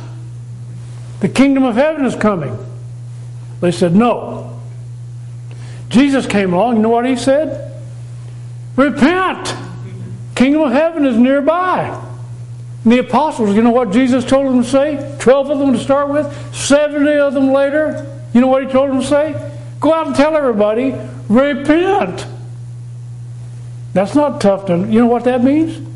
The 1.20 1.28
kingdom 1.28 1.64
of 1.64 1.76
heaven 1.76 2.04
is 2.04 2.16
coming. 2.16 2.56
They 3.60 3.70
said, 3.70 3.94
No. 3.94 4.60
Jesus 5.88 6.26
came 6.26 6.54
along, 6.54 6.76
you 6.76 6.82
know 6.82 6.88
what 6.88 7.04
he 7.04 7.16
said? 7.16 7.80
Repent. 8.76 9.54
Kingdom 10.34 10.62
of 10.62 10.72
heaven 10.72 11.04
is 11.04 11.16
nearby. 11.16 12.11
The 12.84 12.98
apostles, 12.98 13.54
you 13.54 13.62
know 13.62 13.70
what 13.70 13.92
Jesus 13.92 14.24
told 14.24 14.46
them 14.46 14.62
to 14.62 14.68
say? 14.68 15.16
Twelve 15.20 15.50
of 15.50 15.58
them 15.58 15.72
to 15.72 15.78
start 15.78 16.08
with, 16.08 16.54
seventy 16.54 17.16
of 17.16 17.32
them 17.32 17.52
later. 17.52 18.08
You 18.34 18.40
know 18.40 18.48
what 18.48 18.64
he 18.64 18.72
told 18.72 18.90
them 18.90 19.00
to 19.00 19.06
say? 19.06 19.52
Go 19.78 19.94
out 19.94 20.08
and 20.08 20.16
tell 20.16 20.36
everybody, 20.36 20.94
repent. 21.28 22.26
That's 23.92 24.14
not 24.14 24.40
tough 24.40 24.66
to, 24.66 24.78
you 24.78 25.00
know 25.00 25.06
what 25.06 25.24
that 25.24 25.44
means? 25.44 25.88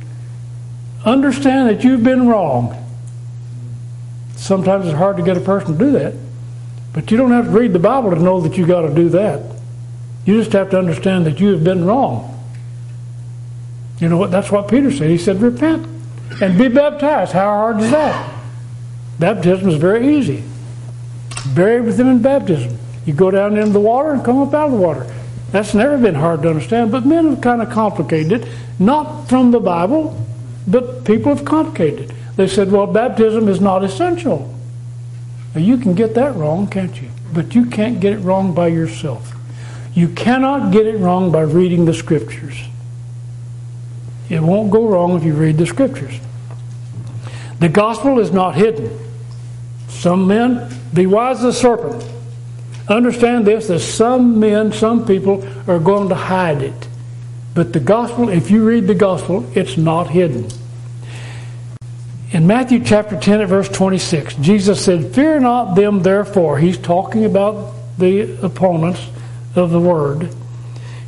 Understand 1.04 1.70
that 1.70 1.82
you've 1.82 2.04
been 2.04 2.28
wrong. 2.28 2.84
Sometimes 4.36 4.86
it's 4.86 4.96
hard 4.96 5.16
to 5.16 5.22
get 5.22 5.36
a 5.36 5.40
person 5.40 5.72
to 5.72 5.78
do 5.78 5.90
that. 5.92 6.14
But 6.92 7.10
you 7.10 7.16
don't 7.16 7.32
have 7.32 7.46
to 7.46 7.50
read 7.50 7.72
the 7.72 7.78
Bible 7.78 8.10
to 8.10 8.20
know 8.20 8.40
that 8.40 8.56
you 8.56 8.66
got 8.66 8.82
to 8.82 8.94
do 8.94 9.08
that. 9.10 9.42
You 10.24 10.38
just 10.38 10.52
have 10.52 10.70
to 10.70 10.78
understand 10.78 11.26
that 11.26 11.40
you 11.40 11.52
have 11.52 11.64
been 11.64 11.84
wrong. 11.84 12.32
You 13.98 14.08
know 14.08 14.18
what? 14.18 14.30
That's 14.30 14.52
what 14.52 14.68
Peter 14.68 14.92
said. 14.92 15.10
He 15.10 15.18
said, 15.18 15.40
repent 15.40 15.95
and 16.40 16.58
be 16.58 16.68
baptized. 16.68 17.32
How 17.32 17.46
hard 17.46 17.80
is 17.80 17.90
that? 17.90 18.34
Baptism 19.18 19.68
is 19.68 19.76
very 19.76 20.16
easy. 20.16 20.42
Bury 21.54 21.80
with 21.80 21.96
them 21.96 22.08
in 22.08 22.20
baptism. 22.20 22.76
You 23.06 23.14
go 23.14 23.30
down 23.30 23.56
into 23.56 23.70
the 23.70 23.80
water 23.80 24.12
and 24.12 24.24
come 24.24 24.38
up 24.42 24.52
out 24.52 24.66
of 24.66 24.72
the 24.72 24.78
water. 24.78 25.06
That's 25.52 25.74
never 25.74 25.96
been 25.96 26.14
hard 26.14 26.42
to 26.42 26.50
understand, 26.50 26.90
but 26.90 27.06
men 27.06 27.30
have 27.30 27.40
kind 27.40 27.62
of 27.62 27.70
complicated 27.70 28.42
it. 28.42 28.48
Not 28.78 29.28
from 29.28 29.52
the 29.52 29.60
Bible, 29.60 30.22
but 30.66 31.04
people 31.04 31.34
have 31.34 31.44
complicated 31.44 32.10
it. 32.10 32.16
They 32.36 32.46
said, 32.46 32.70
well, 32.70 32.86
baptism 32.86 33.48
is 33.48 33.60
not 33.60 33.82
essential. 33.84 34.52
Now, 35.54 35.60
you 35.62 35.78
can 35.78 35.94
get 35.94 36.14
that 36.14 36.34
wrong, 36.34 36.66
can't 36.66 37.00
you? 37.00 37.08
But 37.32 37.54
you 37.54 37.66
can't 37.66 38.00
get 38.00 38.12
it 38.12 38.18
wrong 38.18 38.52
by 38.52 38.68
yourself. 38.68 39.32
You 39.94 40.08
cannot 40.08 40.72
get 40.72 40.86
it 40.86 40.98
wrong 40.98 41.32
by 41.32 41.42
reading 41.42 41.86
the 41.86 41.94
scriptures. 41.94 42.60
It 44.28 44.42
won't 44.42 44.70
go 44.70 44.88
wrong 44.88 45.16
if 45.16 45.24
you 45.24 45.34
read 45.34 45.58
the 45.58 45.66
scriptures. 45.66 46.18
The 47.60 47.68
gospel 47.68 48.18
is 48.18 48.32
not 48.32 48.54
hidden. 48.54 48.98
Some 49.88 50.26
men, 50.26 50.68
be 50.92 51.06
wise 51.06 51.38
as 51.38 51.44
a 51.44 51.52
serpent. 51.52 52.04
Understand 52.88 53.46
this 53.46 53.68
that 53.68 53.80
some 53.80 54.38
men, 54.38 54.72
some 54.72 55.06
people 55.06 55.46
are 55.68 55.78
going 55.78 56.08
to 56.10 56.14
hide 56.14 56.62
it. 56.62 56.88
But 57.54 57.72
the 57.72 57.80
gospel, 57.80 58.28
if 58.28 58.50
you 58.50 58.66
read 58.66 58.86
the 58.86 58.94
gospel, 58.94 59.50
it's 59.56 59.76
not 59.76 60.10
hidden. 60.10 60.48
In 62.32 62.46
Matthew 62.46 62.84
chapter 62.84 63.18
10 63.18 63.40
at 63.40 63.48
verse 63.48 63.68
26, 63.68 64.34
Jesus 64.36 64.84
said, 64.84 65.14
Fear 65.14 65.40
not 65.40 65.74
them 65.74 66.02
therefore. 66.02 66.58
He's 66.58 66.76
talking 66.76 67.24
about 67.24 67.72
the 67.98 68.44
opponents 68.44 69.00
of 69.54 69.70
the 69.70 69.80
word. 69.80 70.28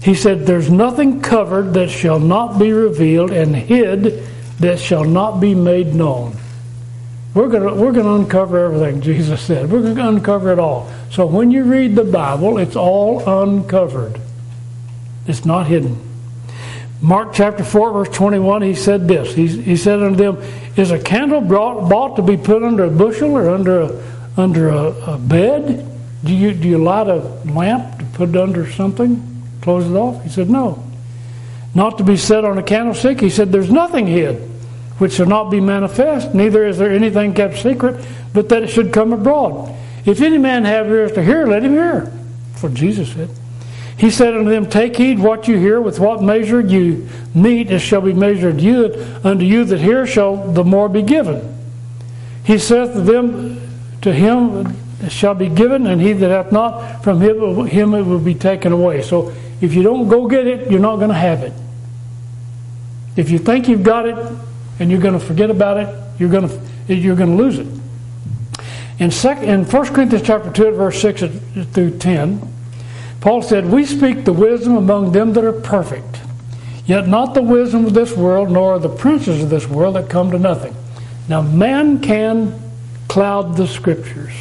He 0.03 0.15
said, 0.15 0.47
There's 0.47 0.71
nothing 0.71 1.21
covered 1.21 1.75
that 1.75 1.91
shall 1.91 2.21
not 2.21 2.59
be 2.59 2.73
revealed, 2.73 3.31
and 3.31 3.55
hid 3.55 4.27
that 4.61 4.79
shall 4.79 5.05
not 5.05 5.41
be 5.41 5.55
made 5.55 5.95
known. 5.95 6.37
We're 7.35 7.49
going 7.49 7.79
we're 7.79 7.93
gonna 7.93 8.15
uncover 8.15 8.65
everything, 8.65 9.01
Jesus 9.01 9.41
said. 9.41 9.71
We're 9.71 9.83
going 9.83 9.97
to 9.97 10.09
uncover 10.09 10.53
it 10.53 10.59
all. 10.59 10.91
So 11.11 11.27
when 11.27 11.51
you 11.51 11.65
read 11.65 11.95
the 11.95 12.05
Bible, 12.05 12.59
it's 12.59 12.77
all 12.77 13.23
uncovered, 13.29 14.21
it's 15.27 15.45
not 15.45 15.67
hidden. 15.67 16.05
Mark 17.01 17.33
chapter 17.33 17.63
4, 17.63 17.93
verse 17.93 18.09
21, 18.09 18.63
he 18.63 18.75
said 18.75 19.07
this. 19.07 19.33
He, 19.33 19.47
he 19.47 19.77
said 19.77 20.03
unto 20.03 20.17
them, 20.17 20.43
Is 20.77 20.91
a 20.91 20.99
candle 20.99 21.41
brought, 21.41 21.89
bought 21.89 22.17
to 22.17 22.23
be 22.23 22.37
put 22.37 22.65
under 22.65 22.85
a 22.85 22.91
bushel 22.91 23.37
or 23.37 23.49
under 23.51 23.83
a, 23.83 24.05
under 24.37 24.71
a, 24.71 24.87
a 25.13 25.17
bed? 25.17 25.89
Do 26.25 26.35
you, 26.35 26.53
do 26.53 26.67
you 26.67 26.79
light 26.79 27.07
a 27.07 27.19
lamp 27.45 28.01
to 28.01 28.05
put 28.07 28.35
under 28.35 28.69
something? 28.69 29.38
Close 29.62 29.88
it 29.88 29.94
off? 29.94 30.23
He 30.23 30.29
said, 30.29 30.49
No. 30.51 30.85
Not 31.75 31.99
to 31.99 32.05
be 32.05 32.16
set 32.16 32.44
on 32.44 32.59
a 32.59 32.62
candlestick? 32.62 33.21
He 33.21 33.31
said, 33.31 33.53
There's 33.53 33.71
nothing 33.71 34.07
hid 34.07 34.49
which 34.99 35.12
shall 35.12 35.27
not 35.27 35.51
be 35.51 35.61
manifest, 35.61 36.35
neither 36.35 36.66
is 36.66 36.77
there 36.79 36.90
anything 36.90 37.33
kept 37.33 37.57
secret, 37.59 38.05
but 38.33 38.49
that 38.49 38.64
it 38.64 38.68
should 38.68 38.92
come 38.92 39.12
abroad. 39.12 39.75
If 40.05 40.21
any 40.21 40.38
man 40.38 40.64
have 40.64 40.88
ears 40.88 41.12
to 41.12 41.23
hear, 41.23 41.47
let 41.47 41.62
him 41.62 41.73
hear. 41.73 42.01
What 42.61 42.75
Jesus 42.75 43.12
said. 43.12 43.31
He 43.97 44.11
said 44.11 44.35
unto 44.35 44.51
them, 44.51 44.68
Take 44.68 44.97
heed 44.97 45.18
what 45.18 45.49
you 45.49 45.57
hear, 45.57 45.81
with 45.81 45.99
what 45.99 46.23
measure 46.23 46.61
you 46.61 47.09
meet, 47.35 47.71
it 47.71 47.81
shall 47.81 48.01
be 48.01 48.12
measured 48.12 48.61
you, 48.61 49.07
unto 49.25 49.44
you 49.44 49.64
that 49.64 49.81
hear 49.81 50.07
shall 50.07 50.53
the 50.53 50.64
more 50.64 50.88
be 50.88 51.03
given. 51.03 51.57
He 52.44 52.59
saith 52.59 52.92
to 52.92 53.01
them, 53.01 53.61
To 54.03 54.12
him 54.12 54.77
shall 55.09 55.35
be 55.35 55.49
given, 55.49 55.87
and 55.87 56.01
he 56.01 56.12
that 56.12 56.31
hath 56.31 56.53
not, 56.53 57.03
from 57.03 57.21
him 57.21 57.94
it 57.94 58.07
will 58.07 58.18
be 58.18 58.35
taken 58.35 58.73
away. 58.73 59.03
So 59.03 59.33
if 59.61 59.75
you 59.75 59.83
don't 59.83 60.09
go 60.09 60.27
get 60.29 60.47
it, 60.47 60.71
you're 60.71 60.81
not 60.81 60.97
going 60.97 61.09
to 61.09 61.14
have 61.14 61.42
it. 61.42 61.53
If 63.16 63.31
you 63.31 63.38
think 63.38 63.68
you've 63.68 63.83
got 63.83 64.07
it 64.07 64.16
and 64.79 64.90
you're 64.90 65.01
going 65.01 65.18
to 65.18 65.25
forget 65.25 65.51
about 65.51 65.77
it, 65.79 66.21
you're 66.21 66.31
going 66.31 66.49
to 66.49 66.94
you're 66.94 67.16
going 67.16 67.37
to 67.37 67.42
lose 67.42 67.59
it. 67.59 67.66
In, 68.99 69.11
sec, 69.11 69.42
in 69.42 69.64
1 69.64 69.87
Corinthians 69.94 70.27
chapter 70.27 70.51
2, 70.51 70.73
verse 70.73 71.01
6 71.01 71.23
through 71.73 71.99
10, 71.99 72.55
Paul 73.21 73.42
said, 73.42 73.66
We 73.66 73.85
speak 73.85 74.25
the 74.25 74.33
wisdom 74.33 74.77
among 74.77 75.12
them 75.12 75.33
that 75.35 75.44
are 75.44 75.53
perfect, 75.53 76.21
yet 76.87 77.07
not 77.07 77.35
the 77.35 77.42
wisdom 77.42 77.85
of 77.85 77.94
this 77.94 78.16
world, 78.16 78.51
nor 78.51 78.79
the 78.79 78.88
princes 78.88 79.42
of 79.42 79.51
this 79.51 79.68
world 79.68 79.97
that 79.97 80.09
come 80.09 80.31
to 80.33 80.38
nothing. 80.38 80.75
Now, 81.29 81.42
man 81.42 82.01
can 82.01 82.61
cloud 83.07 83.57
the 83.57 83.66
scriptures. 83.66 84.33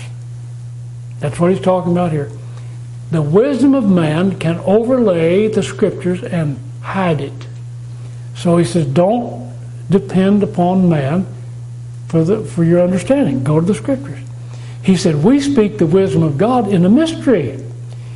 That's 1.20 1.40
what 1.40 1.52
he's 1.52 1.62
talking 1.62 1.92
about 1.92 2.12
here. 2.12 2.32
The 3.12 3.22
wisdom 3.22 3.74
of 3.74 3.90
man 3.90 4.38
can 4.38 4.60
overlay 4.60 5.48
the 5.48 5.64
scriptures 5.64 6.24
and 6.24 6.60
hide 6.82 7.22
it. 7.22 7.48
So 8.36 8.58
he 8.58 8.66
says, 8.66 8.86
don't 8.86 9.54
depend 9.90 10.44
upon 10.44 10.90
man 10.90 11.26
for, 12.08 12.24
the, 12.24 12.44
for 12.44 12.64
your 12.64 12.82
understanding. 12.82 13.44
Go 13.44 13.60
to 13.60 13.66
the 13.66 13.76
scriptures. 13.76 14.20
He 14.84 14.96
said, 14.96 15.24
We 15.24 15.42
speak 15.42 15.78
the 15.78 15.86
wisdom 15.86 16.24
of 16.24 16.38
God 16.38 16.70
in 16.70 16.86
a 16.86 16.90
mystery, 16.90 17.62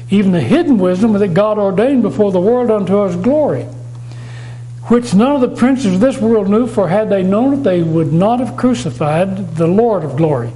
even 0.09 0.31
the 0.31 0.41
hidden 0.41 0.77
wisdom 0.77 1.13
that 1.13 1.33
God 1.33 1.57
ordained 1.57 2.01
before 2.01 2.31
the 2.31 2.39
world 2.39 2.71
unto 2.71 2.97
us 2.99 3.15
glory, 3.17 3.63
which 4.83 5.13
none 5.13 5.35
of 5.35 5.41
the 5.41 5.55
princes 5.55 5.95
of 5.95 5.99
this 5.99 6.17
world 6.17 6.49
knew, 6.49 6.67
for 6.67 6.87
had 6.87 7.09
they 7.09 7.23
known 7.23 7.55
it, 7.55 7.63
they 7.63 7.83
would 7.83 8.13
not 8.13 8.39
have 8.39 8.55
crucified 8.55 9.55
the 9.55 9.67
Lord 9.67 10.05
of 10.05 10.15
glory. 10.15 10.53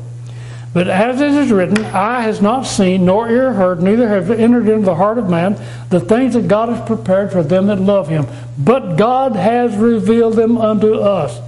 But 0.76 0.90
as 0.90 1.22
it 1.22 1.32
is 1.32 1.54
written, 1.54 1.86
eye 1.86 2.24
has 2.24 2.42
not 2.42 2.64
seen, 2.64 3.06
nor 3.06 3.30
ear 3.30 3.54
heard, 3.54 3.82
neither 3.82 4.10
have 4.10 4.30
entered 4.30 4.68
into 4.68 4.86
the 4.86 4.96
heart 4.96 5.18
of 5.18 5.30
man 5.30 5.58
the 5.90 6.02
things 6.02 6.34
that 6.34 6.50
God 6.50 6.68
has 6.68 6.86
prepared 6.86 7.32
for 7.32 7.42
them 7.44 7.68
that 7.68 7.80
love 7.80 8.10
him. 8.10 8.28
But 8.58 8.98
God 8.98 9.38
has 9.38 9.74
revealed 9.78 10.34
them 10.34 10.58
unto 10.58 10.96
us, 10.96 11.40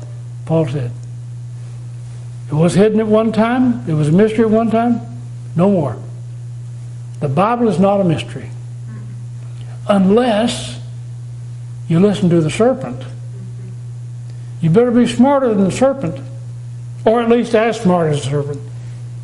Paul 0.46 0.70
said. 0.70 0.92
It 2.48 2.54
was 2.54 2.76
hidden 2.76 3.02
at 3.02 3.08
one 3.08 3.34
time, 3.34 3.84
it 3.90 3.96
was 3.96 4.08
a 4.08 4.14
mystery 4.14 4.46
at 4.46 4.50
one 4.50 4.72
time, 4.72 5.02
no 5.58 5.70
more. 5.70 6.02
The 7.20 7.28
Bible 7.28 7.68
is 7.68 7.80
not 7.80 8.00
a 8.00 8.06
mystery. 8.06 8.50
Unless 9.90 10.80
you 11.90 12.00
listen 12.00 12.30
to 12.30 12.40
the 12.40 12.50
serpent. 12.50 13.04
You 14.62 14.70
better 14.70 14.92
be 14.92 15.06
smarter 15.06 15.54
than 15.54 15.66
the 15.66 15.72
serpent, 15.72 16.18
or 17.06 17.22
at 17.22 17.28
least 17.30 17.54
as 17.56 17.82
smart 17.82 18.14
as 18.14 18.24
the 18.24 18.30
serpent. 18.30 18.62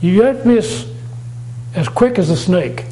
You 0.03 0.21
to 0.21 0.33
be 0.43 0.57
as, 0.57 1.87
quick 1.87 2.19
as 2.19 2.29
a 2.29 2.35
snake, 2.35 2.83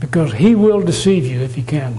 because 0.00 0.34
he 0.34 0.54
will 0.54 0.82
deceive 0.82 1.24
you 1.24 1.40
if 1.40 1.54
he 1.54 1.62
can. 1.62 1.98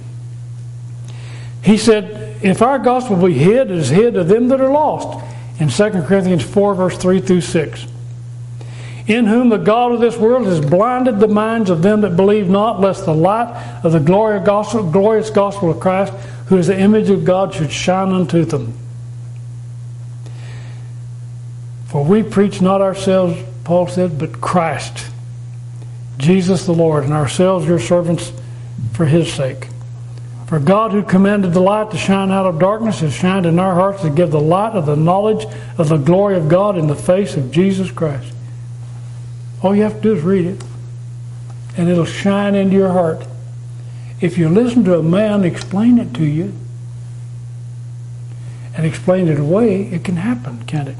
He 1.63 1.75
said, 1.75 2.37
If 2.43 2.61
our 2.61 2.77
gospel 2.77 3.15
be 3.15 3.33
hid, 3.33 3.71
it 3.71 3.77
is 3.77 3.89
hid 3.89 4.13
to 4.13 4.23
them 4.23 4.49
that 4.49 4.61
are 4.61 4.69
lost 4.69 5.25
in 5.59 5.69
2 5.69 5.89
Corinthians 6.03 6.43
4, 6.43 6.75
verse 6.75 6.95
3 6.99 7.19
through 7.19 7.41
6. 7.41 7.87
In 9.07 9.25
whom 9.25 9.49
the 9.49 9.57
God 9.57 9.93
of 9.93 10.01
this 10.01 10.17
world 10.17 10.45
has 10.45 10.61
blinded 10.61 11.19
the 11.19 11.27
minds 11.27 11.71
of 11.71 11.81
them 11.81 12.01
that 12.01 12.15
believe 12.15 12.47
not, 12.47 12.79
lest 12.79 13.05
the 13.05 13.15
light 13.15 13.81
of 13.83 13.91
the 13.91 13.99
glorious 13.99 15.29
gospel 15.31 15.71
of 15.71 15.79
Christ, 15.79 16.13
who 16.45 16.57
is 16.57 16.67
the 16.67 16.77
image 16.77 17.09
of 17.09 17.25
God, 17.25 17.55
should 17.55 17.71
shine 17.71 18.09
unto 18.09 18.45
them. 18.45 18.77
For 21.87 22.03
we 22.03 22.21
preach 22.21 22.61
not 22.61 22.81
ourselves, 22.81 23.41
Paul 23.67 23.87
said, 23.87 24.17
but 24.17 24.39
Christ, 24.39 25.07
Jesus 26.17 26.65
the 26.65 26.71
Lord, 26.71 27.03
and 27.03 27.11
ourselves 27.11 27.67
your 27.67 27.79
servants 27.79 28.31
for 28.93 29.03
his 29.03 29.33
sake. 29.33 29.67
For 30.47 30.57
God, 30.57 30.93
who 30.93 31.03
commanded 31.03 31.51
the 31.51 31.59
light 31.59 31.91
to 31.91 31.97
shine 31.97 32.31
out 32.31 32.45
of 32.45 32.59
darkness, 32.59 33.01
has 33.01 33.13
shined 33.13 33.45
in 33.45 33.59
our 33.59 33.73
hearts 33.73 34.03
to 34.03 34.09
give 34.09 34.31
the 34.31 34.39
light 34.39 34.71
of 34.71 34.85
the 34.85 34.95
knowledge 34.95 35.45
of 35.77 35.89
the 35.89 35.97
glory 35.97 36.37
of 36.37 36.47
God 36.47 36.77
in 36.77 36.87
the 36.87 36.95
face 36.95 37.35
of 37.35 37.51
Jesus 37.51 37.91
Christ. 37.91 38.33
All 39.61 39.75
you 39.75 39.83
have 39.83 39.95
to 39.95 40.01
do 40.01 40.15
is 40.15 40.23
read 40.23 40.45
it, 40.45 40.63
and 41.75 41.89
it'll 41.89 42.05
shine 42.05 42.55
into 42.55 42.77
your 42.77 42.93
heart. 42.93 43.27
If 44.21 44.37
you 44.37 44.47
listen 44.47 44.85
to 44.85 44.97
a 44.97 45.03
man 45.03 45.43
explain 45.43 45.97
it 45.99 46.13
to 46.13 46.23
you 46.23 46.53
and 48.77 48.85
explain 48.85 49.27
it 49.27 49.41
away, 49.41 49.87
it 49.87 50.05
can 50.05 50.15
happen, 50.15 50.63
can't 50.63 50.87
it? 50.87 50.95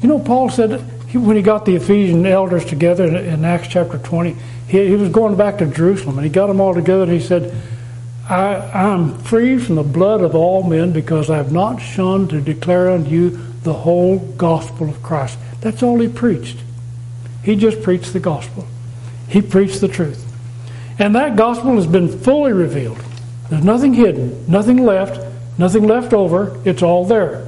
You 0.00 0.08
know, 0.08 0.18
Paul 0.18 0.48
said 0.48 0.82
when 1.12 1.36
he 1.36 1.42
got 1.42 1.64
the 1.64 1.76
Ephesian 1.76 2.26
elders 2.26 2.64
together 2.64 3.04
in 3.04 3.44
Acts 3.44 3.68
chapter 3.68 3.98
20, 3.98 4.36
he, 4.68 4.94
was 4.94 5.08
going 5.08 5.36
back 5.36 5.58
to 5.58 5.66
Jerusalem, 5.66 6.18
and 6.18 6.24
he 6.24 6.30
got 6.30 6.48
them 6.48 6.60
all 6.60 6.74
together, 6.74 7.04
and 7.04 7.12
he 7.12 7.20
said, 7.20 7.54
I, 8.28 8.92
am 8.92 9.18
free 9.18 9.58
from 9.58 9.76
the 9.76 9.82
blood 9.82 10.20
of 10.20 10.34
all 10.34 10.62
men 10.62 10.92
because 10.92 11.30
I 11.30 11.38
have 11.38 11.50
not 11.50 11.80
shunned 11.80 12.28
to 12.30 12.42
declare 12.42 12.90
unto 12.90 13.10
you 13.10 13.30
the 13.62 13.72
whole 13.72 14.18
gospel 14.18 14.88
of 14.88 15.02
Christ. 15.02 15.38
That's 15.62 15.82
all 15.82 15.98
he 15.98 16.08
preached. 16.08 16.58
He 17.42 17.56
just 17.56 17.82
preached 17.82 18.12
the 18.12 18.20
gospel. 18.20 18.66
He 19.28 19.40
preached 19.40 19.80
the 19.80 19.88
truth. 19.88 20.24
And 20.98 21.14
that 21.14 21.36
gospel 21.36 21.76
has 21.76 21.86
been 21.86 22.08
fully 22.08 22.52
revealed. 22.52 23.02
There's 23.48 23.64
nothing 23.64 23.94
hidden, 23.94 24.44
nothing 24.46 24.84
left, 24.84 25.24
nothing 25.56 25.86
left 25.86 26.12
over. 26.12 26.60
It's 26.66 26.82
all 26.82 27.06
there. 27.06 27.46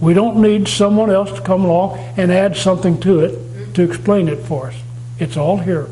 We 0.00 0.14
don't 0.14 0.42
need 0.42 0.68
someone 0.68 1.10
else 1.10 1.32
to 1.32 1.40
come 1.40 1.64
along 1.64 1.98
and 2.16 2.30
add 2.30 2.56
something 2.56 3.00
to 3.00 3.20
it 3.20 3.74
to 3.74 3.82
explain 3.82 4.28
it 4.28 4.40
for 4.40 4.68
us. 4.68 4.76
It's 5.18 5.36
all 5.36 5.58
here. 5.58 5.88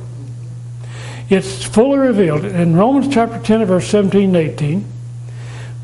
It's 1.31 1.65
fully 1.65 1.99
revealed. 1.99 2.45
In 2.45 2.77
Romans 2.77 3.13
chapter 3.13 3.39
10, 3.39 3.65
verse 3.65 3.89
17 3.89 4.25
and 4.25 4.37
18, 4.37 4.85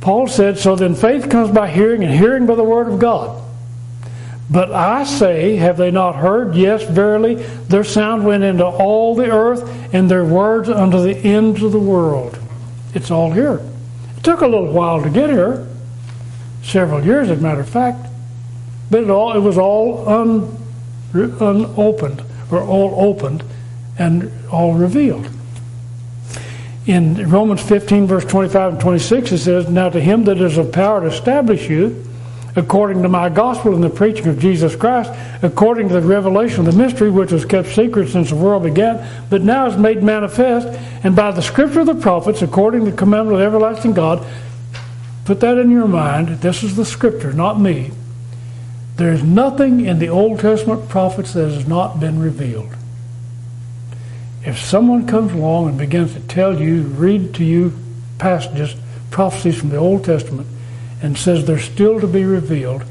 Paul 0.01 0.29
said, 0.29 0.59
So 0.59 0.77
then 0.77 0.95
faith 0.95 1.31
comes 1.31 1.51
by 1.51 1.71
hearing, 1.71 2.05
and 2.05 2.13
hearing 2.13 2.47
by 2.47 2.55
the 2.55 2.65
word 2.65 2.89
of 2.89 2.99
God. 2.99 3.43
But 4.51 4.73
I 4.73 5.05
say, 5.05 5.57
have 5.57 5.77
they 5.77 5.93
not 5.93 6.17
heard? 6.17 6.57
Yes, 6.57 6.83
verily, 6.83 7.37
their 7.37 7.85
sound 7.85 8.27
went 8.27 8.43
into 8.43 8.65
all 8.67 9.15
the 9.15 9.31
earth, 9.31 9.95
and 9.95 10.11
their 10.11 10.25
words 10.25 10.69
unto 10.69 11.01
the 11.01 11.17
ends 11.17 11.63
of 11.63 11.73
the 11.73 11.79
world. 11.79 12.39
It's 12.93 13.11
all 13.11 13.31
here. 13.31 13.61
It 14.17 14.25
took 14.25 14.41
a 14.41 14.47
little 14.47 14.73
while 14.73 15.03
to 15.03 15.09
get 15.09 15.31
here, 15.31 15.69
several 16.63 17.05
years, 17.05 17.31
as 17.31 17.39
a 17.39 17.43
matter 17.43 17.61
of 17.61 17.69
fact, 17.69 18.10
but 18.91 19.05
it 19.05 19.11
all 19.11 19.37
it 19.37 19.41
was 19.41 19.57
all 19.59 20.09
un, 20.09 20.57
unopened 21.15 22.23
or 22.51 22.63
all 22.63 23.07
opened 23.07 23.45
and 23.99 24.31
all 24.51 24.75
revealed. 24.75 25.29
In 26.87 27.31
Romans 27.31 27.63
15, 27.63 28.07
verse 28.07 28.25
25 28.25 28.73
and 28.73 28.81
26, 28.81 29.33
it 29.33 29.39
says, 29.39 29.69
Now 29.69 29.91
to 29.91 30.01
him 30.01 30.25
that 30.25 30.39
is 30.39 30.57
of 30.57 30.73
power 30.73 31.01
to 31.03 31.07
establish 31.07 31.69
you, 31.69 32.05
according 32.57 33.03
to 33.03 33.09
my 33.09 33.29
gospel 33.29 33.75
and 33.75 33.85
the 33.85 33.91
preaching 33.91 34.27
of 34.27 34.39
Jesus 34.39 34.75
Christ, 34.75 35.13
according 35.43 35.89
to 35.89 36.01
the 36.01 36.07
revelation 36.07 36.67
of 36.67 36.75
the 36.75 36.83
mystery 36.83 37.11
which 37.11 37.31
was 37.31 37.45
kept 37.45 37.69
secret 37.69 38.09
since 38.09 38.31
the 38.31 38.37
world 38.37 38.65
began, 38.65 39.07
but 39.29 39.43
now 39.43 39.67
is 39.67 39.77
made 39.77 40.03
manifest, 40.03 40.67
and 41.05 41.15
by 41.15 41.31
the 41.31 41.43
scripture 41.43 41.81
of 41.81 41.87
the 41.87 41.95
prophets, 41.95 42.43
according 42.43 42.87
to 42.87 42.91
the 42.91 42.97
commandment 42.97 43.41
of 43.41 43.47
everlasting 43.47 43.93
God, 43.93 44.27
put 45.27 45.39
that 45.41 45.59
in 45.59 45.71
your 45.71 45.87
mind. 45.87 46.41
This 46.41 46.63
is 46.63 46.77
the 46.77 46.85
scripture, 46.85 47.33
not 47.33 47.61
me. 47.61 47.93
There 49.01 49.15
is 49.15 49.23
nothing 49.23 49.87
in 49.87 49.99
the 49.99 50.11
Old 50.11 50.41
Testament 50.41 50.91
prophets 50.91 51.33
that 51.33 51.51
has 51.51 51.67
not 51.67 52.01
been 52.01 52.21
revealed. 52.21 52.69
If 54.45 54.59
someone 54.59 55.07
comes 55.07 55.33
along 55.33 55.71
and 55.71 55.79
begins 55.79 56.13
to 56.13 56.21
tell 56.21 56.61
you, 56.61 56.83
read 56.83 57.33
to 57.37 57.45
you 57.45 57.73
passages, 58.19 58.77
prophecies 59.11 59.59
from 59.59 59.71
the 59.71 59.79
Old 59.79 60.05
Testament, 60.05 60.47
and 61.01 61.17
says 61.17 61.47
they're 61.47 61.59
still 61.59 61.99
to 61.99 62.07
be 62.07 62.27
revealed, 62.27 62.85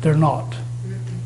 they're 0.00 0.14
not. 0.14 0.56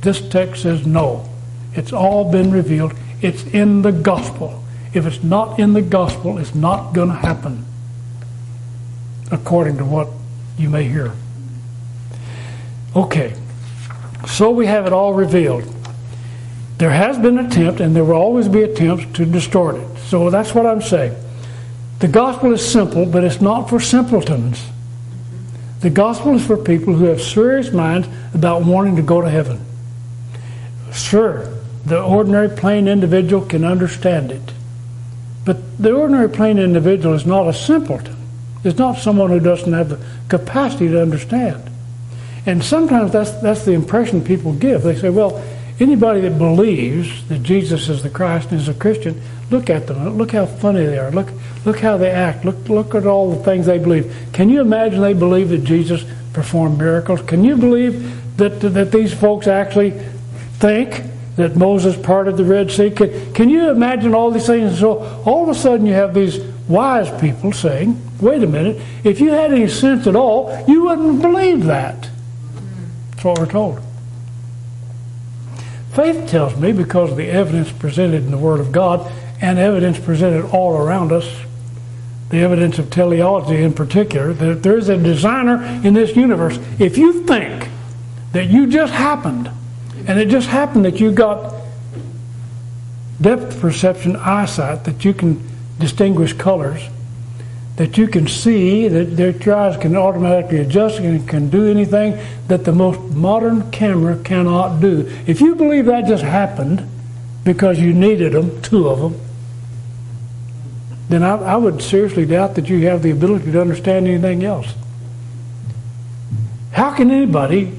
This 0.01 0.21
text 0.29 0.63
says 0.63 0.85
no. 0.85 1.29
It's 1.75 1.93
all 1.93 2.29
been 2.29 2.51
revealed. 2.51 2.95
It's 3.23 3.45
in 3.45 3.83
the 3.83 3.93
gospel. 3.93 4.65
If 4.93 5.07
it's 5.07 5.23
not 5.23 5.61
in 5.61 5.73
the 5.73 5.83
gospel, 5.83 6.39
it's 6.39 6.53
not 6.53 6.95
going 6.95 7.11
to 7.11 7.15
happen, 7.15 7.65
according 9.31 9.77
to 9.77 9.85
what 9.85 10.09
you 10.59 10.69
may 10.69 10.83
hear. 10.83 11.13
Okay, 12.97 13.33
so 14.27 14.51
we 14.51 14.67
have 14.67 14.87
it 14.87 14.93
all 14.93 15.15
revealed. 15.15 15.65
There 16.79 16.91
has 16.91 17.19
been 17.19 17.39
an 17.39 17.47
attempt, 17.47 17.81
and 17.81 17.97
there 17.97 18.05
will 18.05 18.15
always 18.15 18.49
be 18.49 18.63
attempts 18.63 19.07
to 19.17 19.25
distort 19.25 19.77
it. 19.77 19.99
So 20.09 20.31
that's 20.31 20.55
what 20.55 20.67
I'm 20.67 20.83
saying. 20.83 21.15
The 22.01 22.09
gospel 22.09 22.53
is 22.53 22.71
simple, 22.71 23.07
but 23.07 23.25
it's 23.25 23.41
not 23.41 23.71
for 23.71 23.81
simpletons. 23.81 24.67
The 25.81 25.91
gospel 25.91 26.35
is 26.35 26.47
for 26.47 26.57
people 26.57 26.95
who 26.95 27.07
have 27.07 27.23
serious 27.23 27.73
minds 27.73 28.09
about 28.35 28.65
wanting 28.65 28.97
to 28.97 29.03
go 29.03 29.21
to 29.21 29.31
heaven. 29.31 29.65
Sure, 30.93 31.49
the 31.85 32.03
ordinary 32.03 32.49
plain 32.49 32.89
individual 32.89 33.45
can 33.45 33.65
understand 33.65 34.33
it. 34.33 34.53
But 35.45 35.79
the 35.79 35.93
ordinary 35.93 36.29
plain 36.29 36.59
individual 36.59 37.15
is 37.15 37.25
not 37.25 37.47
a 37.47 37.55
simpleton. 37.55 38.17
It's 38.65 38.79
not 38.79 38.99
someone 38.99 39.31
who 39.31 39.41
doesn't 39.41 39.73
have 39.73 39.91
the 39.91 40.05
capacity 40.29 40.89
to 40.89 41.01
understand. 41.01 41.71
And 42.47 42.65
sometimes 42.65 43.13
that's, 43.13 43.33
that's 43.43 43.65
the 43.65 43.73
impression 43.73 44.23
people 44.23 44.53
give. 44.55 44.83
They 44.83 44.97
say, 44.97 45.11
well, 45.11 45.43
Anybody 45.79 46.23
that 46.23 46.39
believes 46.39 47.29
that 47.29 47.43
Jesus 47.43 47.91
is 47.91 48.03
the 48.03 48.09
Christ 48.09 48.51
and 48.51 48.59
is 48.59 48.69
a 48.69 48.75
Christian, 48.75 49.21
look 49.51 49.69
at 49.69 49.87
them. 49.87 50.17
Look 50.17 50.33
how 50.33 50.47
funny 50.47 50.87
they 50.87 50.97
are. 50.97 51.11
Look, 51.11 51.29
look 51.67 51.81
how 51.81 51.99
they 51.99 52.11
act. 52.11 52.47
Look, 52.47 52.69
look 52.71 52.95
at 52.95 53.07
all 53.07 53.31
the 53.31 53.45
things 53.45 53.67
they 53.67 53.79
believe. 53.79 54.11
Can 54.33 54.49
you 54.49 54.63
imagine 54.63 55.03
they 55.03 55.13
believe 55.13 55.51
that 55.51 55.65
Jesus 55.65 56.05
performed 56.33 56.79
miracles? 56.79 57.21
Can 57.23 57.45
you 57.45 57.59
believe 57.59 58.37
that, 58.39 58.61
that 58.61 58.91
these 58.91 59.13
folks 59.13 59.47
actually 59.47 59.91
think 60.55 61.03
that 61.37 61.57
Moses 61.57 61.95
parted 61.95 62.39
the 62.39 62.45
Red 62.45 62.71
Sea? 62.71 62.91
Can, 62.91 63.35
can 63.35 63.51
you 63.51 63.69
imagine 63.69 64.15
all 64.15 64.31
these 64.31 64.47
things? 64.47 64.79
So 64.79 65.01
all 65.27 65.43
of 65.43 65.51
a 65.51 65.55
sudden 65.55 65.85
you 65.85 65.93
have 65.93 66.15
these 66.15 66.39
wise 66.69 67.11
people 67.21 67.53
saying, 67.53 68.01
wait 68.19 68.43
a 68.43 68.47
minute, 68.47 68.81
if 69.05 69.21
you 69.21 69.31
had 69.31 69.53
any 69.53 69.69
sense 69.69 70.07
at 70.07 70.17
all, 70.17 70.65
you 70.67 70.85
wouldn't 70.85 71.21
believe 71.21 71.65
that. 71.65 72.09
What 73.27 73.41
we're 73.41 73.47
told. 73.47 73.81
Faith 75.95 76.29
tells 76.29 76.55
me 76.55 76.71
because 76.71 77.11
of 77.11 77.17
the 77.17 77.27
evidence 77.29 77.73
presented 77.73 78.23
in 78.23 78.31
the 78.31 78.39
Word 78.39 78.61
of 78.61 78.71
God 78.71 79.13
and 79.41 79.59
evidence 79.59 79.99
presented 79.99 80.45
all 80.55 80.77
around 80.77 81.11
us 81.11 81.29
the 82.31 82.39
evidence 82.39 82.79
of 82.79 82.89
teleology 82.89 83.65
in 83.65 83.73
particular, 83.73 84.33
that 84.33 84.63
there 84.63 84.79
is 84.79 84.89
a 84.89 84.97
designer 84.97 85.65
in 85.85 85.95
this 85.95 86.15
universe. 86.15 86.61
If 86.79 86.99
you 86.99 87.25
think 87.25 87.69
that 88.31 88.47
you 88.49 88.69
just 88.69 88.93
happened, 88.93 89.51
and 90.07 90.21
it 90.21 90.29
just 90.29 90.47
happened 90.47 90.85
that 90.85 91.01
you 91.01 91.11
got 91.11 91.53
depth 93.21 93.61
perception 93.61 94.15
eyesight, 94.15 94.85
that 94.85 95.05
you 95.05 95.13
can 95.13 95.43
distinguish 95.81 96.33
colors, 96.33 96.81
that 97.77 97.99
you 97.99 98.09
can 98.09 98.27
see, 98.27 98.89
that, 98.89 99.17
their 99.17 99.55
eyes 99.55 99.77
can 99.77 99.97
automatically 99.97 100.59
adjust 100.59 100.99
and 100.99 101.29
can 101.29 101.51
do 101.51 101.71
anything 101.71 102.19
that 102.49 102.65
the 102.65 102.73
most 102.73 102.99
modern 103.15 103.71
camera 103.71 104.19
cannot 104.23 104.81
do. 104.81 105.11
If 105.27 105.41
you 105.43 105.55
believe 105.55 105.87
that 105.87 106.07
just 106.07 106.25
happened 106.25 106.89
because 107.45 107.79
you 107.79 107.93
needed 107.93 108.33
them, 108.33 108.63
two 108.63 108.89
of 108.89 109.01
them, 109.01 109.21
then 111.09 111.23
I, 111.23 111.37
I 111.37 111.57
would 111.57 111.83
seriously 111.83 112.25
doubt 112.25 112.55
that 112.55 112.69
you 112.69 112.87
have 112.89 113.03
the 113.03 113.11
ability 113.11 113.53
to 113.53 113.61
understand 113.61 114.09
anything 114.09 114.43
else. 114.43 114.73
How 116.73 116.95
can 116.95 117.11
anybody 117.11 117.73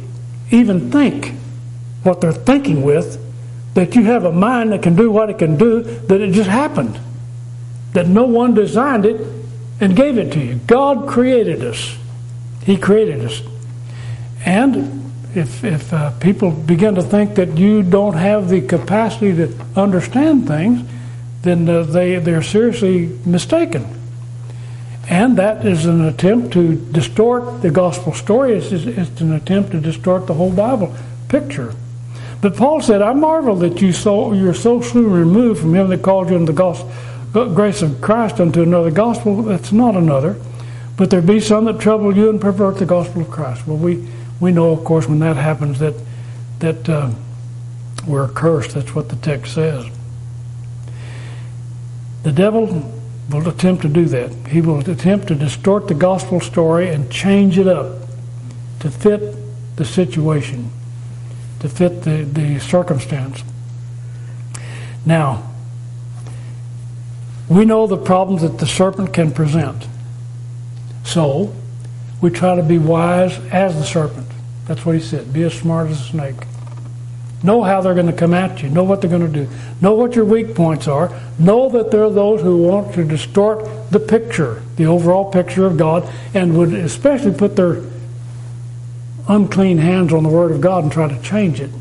even 0.51 0.91
think 0.91 1.33
what 2.03 2.21
they're 2.21 2.31
thinking 2.31 2.83
with 2.83 3.23
that 3.73 3.95
you 3.95 4.05
have 4.05 4.25
a 4.25 4.31
mind 4.31 4.71
that 4.71 4.81
can 4.81 4.95
do 4.95 5.11
what 5.11 5.29
it 5.29 5.39
can 5.39 5.57
do, 5.57 5.81
that 5.81 6.21
it 6.21 6.31
just 6.31 6.49
happened? 6.49 6.99
That 7.93 8.07
no 8.07 8.25
one 8.25 8.53
designed 8.53 9.05
it 9.05 9.36
and 9.79 9.95
gave 9.95 10.17
it 10.17 10.31
to 10.33 10.39
you. 10.39 10.55
God 10.65 11.07
created 11.07 11.63
us. 11.63 11.95
He 12.63 12.77
created 12.77 13.23
us. 13.23 13.41
And 14.45 15.11
if, 15.35 15.63
if 15.63 15.93
uh, 15.93 16.11
people 16.19 16.51
begin 16.51 16.95
to 16.95 17.03
think 17.03 17.35
that 17.35 17.57
you 17.57 17.83
don't 17.83 18.15
have 18.15 18.49
the 18.49 18.61
capacity 18.61 19.35
to 19.35 19.53
understand 19.75 20.47
things, 20.47 20.87
then 21.41 21.69
uh, 21.69 21.83
they, 21.83 22.17
they're 22.17 22.41
seriously 22.41 23.17
mistaken. 23.25 23.85
And 25.09 25.37
that 25.37 25.65
is 25.65 25.85
an 25.85 26.03
attempt 26.05 26.53
to 26.53 26.75
distort 26.75 27.61
the 27.61 27.71
gospel 27.71 28.13
story. 28.13 28.57
It's, 28.57 28.71
it's 28.71 29.21
an 29.21 29.33
attempt 29.33 29.71
to 29.71 29.79
distort 29.79 30.27
the 30.27 30.33
whole 30.33 30.51
Bible 30.51 30.93
picture. 31.29 31.73
But 32.41 32.55
Paul 32.55 32.81
said, 32.81 33.01
I 33.01 33.13
marvel 33.13 33.55
that 33.57 33.81
you 33.81 33.93
so, 33.93 34.33
you're 34.33 34.53
so 34.53 34.81
soon 34.81 35.11
removed 35.11 35.61
from 35.61 35.73
him 35.73 35.87
that 35.89 36.01
called 36.01 36.29
you 36.29 36.35
into 36.35 36.51
the 36.51 36.57
gospel, 36.57 36.91
grace 37.31 37.81
of 37.81 38.01
Christ 38.01 38.39
unto 38.39 38.61
another 38.61 38.91
gospel. 38.91 39.43
That's 39.43 39.71
not 39.71 39.95
another. 39.95 40.35
But 40.95 41.11
there 41.11 41.21
be 41.21 41.39
some 41.39 41.65
that 41.65 41.79
trouble 41.79 42.15
you 42.15 42.29
and 42.29 42.41
pervert 42.41 42.77
the 42.77 42.85
gospel 42.85 43.21
of 43.21 43.29
Christ. 43.29 43.67
Well, 43.67 43.77
we, 43.77 44.07
we 44.39 44.51
know, 44.51 44.71
of 44.71 44.83
course, 44.83 45.07
when 45.07 45.19
that 45.19 45.37
happens 45.37 45.79
that, 45.79 45.93
that 46.59 46.89
uh, 46.89 47.11
we're 48.07 48.27
cursed. 48.27 48.73
That's 48.73 48.95
what 48.95 49.09
the 49.09 49.15
text 49.17 49.53
says. 49.53 49.85
The 52.23 52.31
devil 52.31 52.91
will 53.29 53.47
attempt 53.47 53.83
to 53.83 53.89
do 53.89 54.05
that. 54.05 54.31
He 54.47 54.61
will 54.61 54.79
attempt 54.79 55.27
to 55.27 55.35
distort 55.35 55.87
the 55.87 55.93
gospel 55.93 56.39
story 56.39 56.89
and 56.89 57.11
change 57.11 57.59
it 57.59 57.67
up 57.67 58.01
to 58.79 58.89
fit 58.89 59.35
the 59.75 59.85
situation, 59.85 60.71
to 61.59 61.69
fit 61.69 62.03
the, 62.03 62.23
the 62.23 62.59
circumstance. 62.59 63.43
Now, 65.05 65.51
we 67.49 67.65
know 67.65 67.87
the 67.87 67.97
problems 67.97 68.41
that 68.41 68.57
the 68.57 68.67
serpent 68.67 69.13
can 69.13 69.31
present. 69.31 69.87
So, 71.03 71.53
we 72.21 72.29
try 72.29 72.55
to 72.55 72.63
be 72.63 72.77
wise 72.77 73.37
as 73.51 73.75
the 73.75 73.85
serpent. 73.85 74.27
That's 74.65 74.85
what 74.85 74.95
he 74.95 75.01
said. 75.01 75.31
Be 75.31 75.43
as 75.43 75.53
smart 75.53 75.89
as 75.89 76.01
a 76.01 76.03
snake. 76.03 76.35
Know 77.43 77.61
how 77.63 77.81
they're 77.81 77.93
going 77.93 78.07
to 78.07 78.13
come 78.13 78.33
at 78.33 78.63
you. 78.63 78.69
Know 78.69 78.83
what 78.83 78.99
they're 78.99 79.09
going 79.09 79.31
to 79.31 79.45
do. 79.45 79.49
Know 79.79 79.93
what 79.93 80.15
your 80.15 80.25
weak 80.25 80.55
points 80.55 80.87
are. 80.87 81.17
Know 81.37 81.69
that 81.69 81.91
there 81.91 82.03
are 82.03 82.11
those 82.11 82.41
who 82.41 82.57
want 82.57 82.95
to 82.95 83.03
distort 83.03 83.91
the 83.91 83.99
picture, 83.99 84.63
the 84.75 84.87
overall 84.87 85.31
picture 85.31 85.65
of 85.65 85.77
God, 85.77 86.11
and 86.33 86.57
would 86.57 86.73
especially 86.73 87.33
put 87.33 87.55
their 87.55 87.83
unclean 89.29 89.77
hands 89.77 90.11
on 90.11 90.23
the 90.23 90.29
Word 90.29 90.51
of 90.51 90.61
God 90.61 90.83
and 90.83 90.91
try 90.91 91.07
to 91.07 91.21
change 91.21 91.61
it 91.61 91.71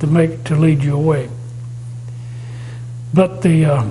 to 0.00 0.06
make 0.06 0.44
to 0.44 0.56
lead 0.56 0.82
you 0.82 0.96
away. 0.96 1.28
But 3.12 3.42
the 3.42 3.64
uh, 3.64 3.90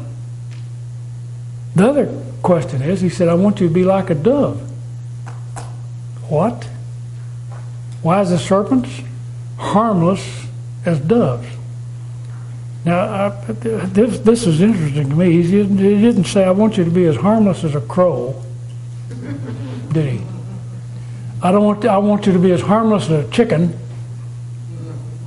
the 1.75 1.89
other 1.89 2.21
question 2.41 2.81
is, 2.81 3.01
he 3.01 3.09
said, 3.09 3.27
"I 3.27 3.33
want 3.33 3.59
you 3.59 3.67
to 3.67 3.73
be 3.73 3.83
like 3.83 4.09
a 4.09 4.15
dove." 4.15 4.61
What? 6.29 6.67
Why 8.01 8.21
is 8.21 8.29
the 8.29 8.39
serpents 8.39 9.01
harmless 9.57 10.45
as 10.85 10.99
doves. 10.99 11.47
Now, 12.85 12.99
I, 12.99 13.29
this, 13.51 14.19
this 14.19 14.45
is 14.45 14.61
interesting 14.61 15.09
to 15.09 15.15
me. 15.15 15.41
He 15.41 15.51
didn't, 15.51 15.79
he 15.79 16.01
didn't 16.01 16.25
say, 16.25 16.43
I 16.43 16.51
want 16.51 16.77
you 16.77 16.83
to 16.83 16.91
be 16.91 17.05
as 17.05 17.15
harmless 17.15 17.63
as 17.63 17.73
a 17.73 17.81
crow, 17.81 18.41
did 19.91 20.13
he? 20.13 20.21
I 21.41 21.51
don't 21.51 21.63
want 21.63 21.85
I 21.85 21.97
want 21.97 22.25
you 22.25 22.33
to 22.33 22.39
be 22.39 22.51
as 22.51 22.61
harmless 22.61 23.03
as 23.09 23.25
a 23.25 23.29
chicken. 23.29 23.77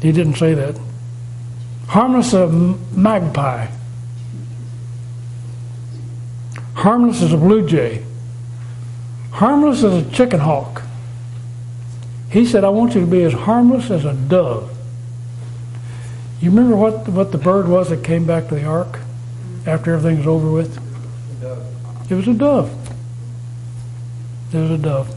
He 0.00 0.10
didn't 0.10 0.36
say 0.36 0.54
that. 0.54 0.78
Harmless 1.88 2.28
as 2.28 2.50
a 2.50 2.52
magpie. 2.96 3.66
Harmless 6.78 7.22
as 7.22 7.32
a 7.32 7.36
blue 7.36 7.66
jay. 7.66 8.04
Harmless 9.32 9.82
as 9.82 9.94
a 9.94 10.10
chicken 10.12 10.38
hawk. 10.38 10.82
He 12.30 12.46
said, 12.46 12.62
I 12.62 12.68
want 12.68 12.94
you 12.94 13.00
to 13.00 13.06
be 13.06 13.24
as 13.24 13.32
harmless 13.32 13.90
as 13.90 14.04
a 14.04 14.14
dove. 14.14 14.70
You 16.40 16.50
remember 16.50 16.76
what 16.76 17.08
what 17.08 17.32
the 17.32 17.38
bird 17.38 17.66
was 17.66 17.90
that 17.90 18.04
came 18.04 18.26
back 18.26 18.46
to 18.48 18.54
the 18.54 18.64
ark 18.64 19.00
after 19.66 19.92
everything 19.92 20.18
was 20.18 20.28
over 20.28 20.52
with? 20.52 20.78
It 22.08 22.14
was 22.14 22.28
a 22.28 22.34
dove. 22.34 22.70
It 24.52 24.58
was 24.58 24.70
a 24.70 24.78
dove. 24.78 25.16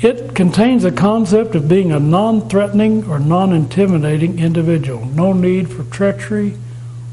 It 0.00 0.34
contains 0.34 0.84
the 0.84 0.90
concept 0.90 1.54
of 1.54 1.68
being 1.68 1.92
a 1.92 2.00
non 2.00 2.48
threatening 2.48 3.04
or 3.10 3.18
non 3.18 3.52
intimidating 3.52 4.38
individual. 4.38 5.04
No 5.04 5.34
need 5.34 5.70
for 5.70 5.84
treachery 5.84 6.56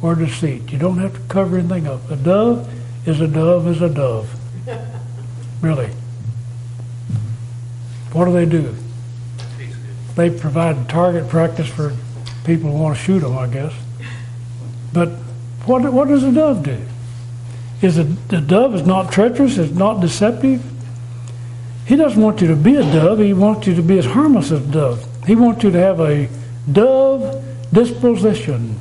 or 0.01 0.15
deceit. 0.15 0.71
You 0.71 0.79
don't 0.79 0.97
have 0.97 1.13
to 1.13 1.19
cover 1.33 1.57
anything 1.57 1.87
up. 1.87 2.09
A 2.09 2.15
dove 2.15 2.67
is 3.05 3.21
a 3.21 3.27
dove 3.27 3.67
is 3.67 3.81
a 3.81 3.89
dove. 3.89 4.29
Really. 5.61 5.91
What 8.13 8.25
do 8.25 8.33
they 8.33 8.47
do? 8.47 8.73
they 10.15 10.29
provide 10.29 10.89
target 10.89 11.29
practice 11.29 11.67
for 11.67 11.95
people 12.45 12.71
who 12.71 12.77
want 12.77 12.97
to 12.97 13.03
shoot 13.03 13.19
them, 13.19 13.37
I 13.37 13.47
guess. 13.47 13.73
But 14.93 15.09
what, 15.65 15.91
what 15.93 16.07
does 16.07 16.23
a 16.23 16.31
dove 16.31 16.63
do? 16.63 16.77
Is 17.81 17.97
a, 17.97 18.03
the 18.03 18.41
dove 18.41 18.75
is 18.75 18.85
not 18.85 19.11
treacherous, 19.11 19.57
it's 19.57 19.73
not 19.73 20.01
deceptive. 20.01 20.63
He 21.85 21.95
doesn't 21.95 22.21
want 22.21 22.41
you 22.41 22.47
to 22.47 22.55
be 22.55 22.75
a 22.75 22.83
dove, 22.83 23.19
he 23.19 23.33
wants 23.33 23.67
you 23.67 23.75
to 23.75 23.81
be 23.81 23.97
as 23.97 24.05
harmless 24.05 24.51
as 24.51 24.61
a 24.61 24.71
dove. 24.71 25.25
He 25.25 25.35
wants 25.35 25.63
you 25.63 25.71
to 25.71 25.79
have 25.79 25.99
a 25.99 26.29
dove 26.71 27.43
disposition, 27.73 28.77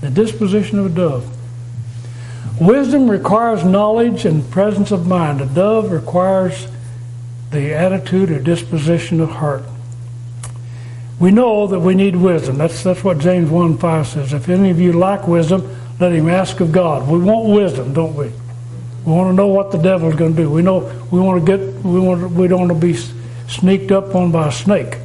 the 0.00 0.10
disposition 0.10 0.78
of 0.78 0.86
a 0.86 0.88
dove. 0.88 1.34
Wisdom 2.60 3.10
requires 3.10 3.64
knowledge 3.64 4.24
and 4.24 4.48
presence 4.50 4.90
of 4.90 5.06
mind. 5.06 5.40
A 5.40 5.46
dove 5.46 5.92
requires 5.92 6.66
the 7.50 7.74
attitude 7.74 8.30
or 8.30 8.40
disposition 8.40 9.20
of 9.20 9.30
heart. 9.30 9.62
We 11.20 11.30
know 11.30 11.66
that 11.66 11.80
we 11.80 11.94
need 11.94 12.16
wisdom. 12.16 12.58
That's, 12.58 12.82
that's 12.82 13.02
what 13.02 13.18
James 13.18 13.50
1 13.50 13.78
5 13.78 14.06
says. 14.06 14.32
If 14.32 14.48
any 14.48 14.70
of 14.70 14.80
you 14.80 14.92
lack 14.92 15.26
wisdom, 15.26 15.76
let 15.98 16.12
him 16.12 16.28
ask 16.28 16.60
of 16.60 16.70
God. 16.70 17.08
We 17.08 17.18
want 17.18 17.48
wisdom, 17.48 17.92
don't 17.92 18.14
we? 18.14 18.26
We 19.04 19.12
want 19.12 19.30
to 19.30 19.32
know 19.32 19.48
what 19.48 19.72
the 19.72 19.78
devil 19.78 20.10
is 20.10 20.16
going 20.16 20.36
to 20.36 20.42
do. 20.42 20.50
We 20.50 20.62
know 20.62 20.80
we 21.10 21.18
want 21.18 21.44
to 21.44 21.56
get 21.56 21.74
we 21.82 21.98
want 21.98 22.30
we 22.32 22.46
don't 22.46 22.68
want 22.68 22.80
to 22.80 22.86
be 22.86 22.94
sneaked 23.48 23.90
up 23.90 24.14
on 24.14 24.30
by 24.30 24.48
a 24.48 24.52
snake. 24.52 24.98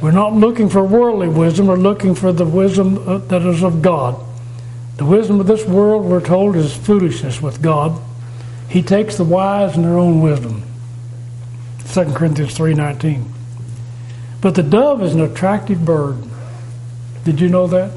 We're 0.00 0.10
not 0.10 0.34
looking 0.34 0.68
for 0.68 0.84
worldly 0.84 1.28
wisdom. 1.28 1.66
We're 1.66 1.76
looking 1.76 2.14
for 2.14 2.32
the 2.32 2.44
wisdom 2.44 3.08
uh, 3.08 3.18
that 3.18 3.42
is 3.42 3.62
of 3.62 3.80
God. 3.82 4.20
The 4.96 5.04
wisdom 5.04 5.40
of 5.40 5.46
this 5.46 5.64
world, 5.64 6.04
we're 6.04 6.20
told, 6.20 6.56
is 6.56 6.76
foolishness 6.76 7.40
with 7.40 7.62
God. 7.62 8.00
He 8.68 8.82
takes 8.82 9.16
the 9.16 9.24
wise 9.24 9.76
in 9.76 9.82
their 9.82 9.98
own 9.98 10.20
wisdom. 10.20 10.62
2 11.92 12.12
Corinthians 12.12 12.54
three 12.56 12.74
nineteen. 12.74 13.32
But 14.40 14.54
the 14.54 14.62
dove 14.62 15.02
is 15.02 15.14
an 15.14 15.20
attractive 15.20 15.84
bird. 15.84 16.18
Did 17.24 17.40
you 17.40 17.48
know 17.48 17.66
that? 17.68 17.92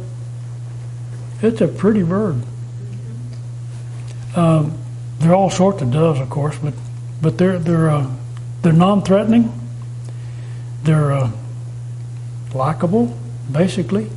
It's 1.42 1.62
a 1.62 1.68
pretty 1.68 2.04
bird. 2.04 2.42
Um, 4.36 4.78
there 5.20 5.32
are 5.32 5.36
all 5.36 5.50
sorts 5.50 5.82
of 5.82 5.92
doves, 5.92 6.20
of 6.20 6.30
course, 6.30 6.58
but 6.58 6.74
but 7.22 7.38
they're 7.38 7.60
they're 7.60 7.90
uh, 7.90 8.10
they're 8.62 8.74
non-threatening. 8.74 9.52
They're 10.84 11.12
uh, 11.12 11.32
likable, 12.54 13.18
basically. 13.52 14.10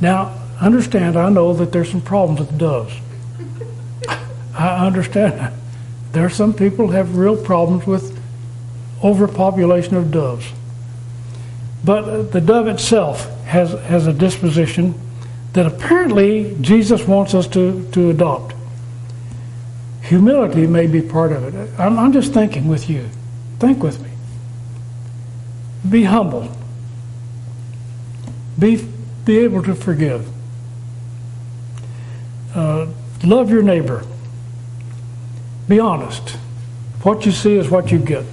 Now, 0.00 0.32
understand. 0.60 1.16
I 1.16 1.28
know 1.30 1.52
that 1.54 1.72
there's 1.72 1.90
some 1.90 2.00
problems 2.00 2.40
with 2.40 2.58
doves. 2.58 2.94
I 4.54 4.86
understand 4.86 5.38
that. 5.40 5.52
There 6.12 6.24
are 6.24 6.30
some 6.30 6.54
people 6.54 6.86
who 6.86 6.92
have 6.92 7.16
real 7.16 7.36
problems 7.36 7.86
with 7.86 8.18
overpopulation 9.02 9.96
of 9.96 10.10
doves. 10.10 10.46
But 11.84 12.04
uh, 12.04 12.22
the 12.22 12.40
dove 12.40 12.68
itself 12.68 13.28
has, 13.44 13.72
has 13.84 14.06
a 14.06 14.12
disposition 14.12 14.98
that 15.52 15.66
apparently 15.66 16.56
Jesus 16.60 17.06
wants 17.06 17.34
us 17.34 17.46
to, 17.48 17.88
to 17.92 18.10
adopt. 18.10 18.54
Humility 20.02 20.66
may 20.66 20.86
be 20.86 21.02
part 21.02 21.32
of 21.32 21.42
it. 21.44 21.70
I'm, 21.78 21.98
I'm 21.98 22.12
just 22.12 22.32
thinking 22.32 22.68
with 22.68 22.88
you. 22.88 23.08
Think 23.58 23.82
with 23.82 24.00
me. 24.00 24.10
Be 25.88 26.04
humble. 26.04 26.50
Be, 28.58 28.86
be 29.24 29.38
able 29.38 29.62
to 29.62 29.74
forgive. 29.74 30.28
Uh, 32.54 32.86
love 33.22 33.50
your 33.50 33.62
neighbor. 33.62 34.04
Be 35.68 35.78
honest. 35.78 36.30
What 37.02 37.26
you 37.26 37.32
see 37.32 37.56
is 37.56 37.70
what 37.70 37.92
you 37.92 37.98
get. 37.98 38.24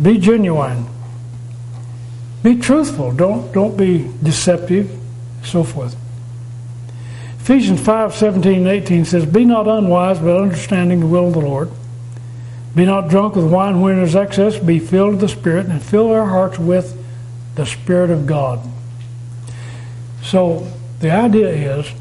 Be 0.00 0.18
genuine. 0.18 0.86
Be 2.42 2.56
truthful. 2.56 3.12
Don't, 3.12 3.52
don't 3.52 3.76
be 3.76 4.10
deceptive, 4.22 4.90
so 5.44 5.62
forth. 5.64 5.96
Ephesians 7.38 7.80
5 7.80 8.14
17 8.14 8.58
and 8.58 8.68
18 8.68 9.04
says, 9.04 9.26
Be 9.26 9.44
not 9.44 9.66
unwise, 9.66 10.18
but 10.18 10.40
understanding 10.40 11.00
the 11.00 11.06
will 11.06 11.28
of 11.28 11.32
the 11.34 11.40
Lord. 11.40 11.70
Be 12.74 12.84
not 12.84 13.08
drunk 13.08 13.36
with 13.36 13.50
wine 13.50 13.80
wherein 13.80 14.02
is 14.02 14.16
excess, 14.16 14.58
be 14.58 14.78
filled 14.78 15.12
with 15.12 15.20
the 15.20 15.28
Spirit, 15.28 15.66
and 15.66 15.82
fill 15.82 16.10
our 16.10 16.26
hearts 16.26 16.58
with 16.58 17.01
the 17.54 17.66
Spirit 17.66 18.10
of 18.10 18.26
God. 18.26 18.60
So 20.22 20.66
the 21.00 21.10
idea 21.10 21.48
is 21.48 21.92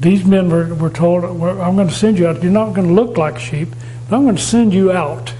these 0.00 0.24
men 0.24 0.50
were, 0.50 0.74
were 0.74 0.90
told, 0.90 1.24
I'm 1.24 1.74
going 1.76 1.88
to 1.88 1.94
send 1.94 2.18
you 2.18 2.28
out. 2.28 2.42
You're 2.42 2.52
not 2.52 2.74
going 2.74 2.88
to 2.88 2.94
look 2.94 3.16
like 3.16 3.38
sheep, 3.38 3.70
but 4.08 4.16
I'm 4.16 4.24
going 4.24 4.36
to 4.36 4.42
send 4.42 4.74
you 4.74 4.92
out 4.92 5.32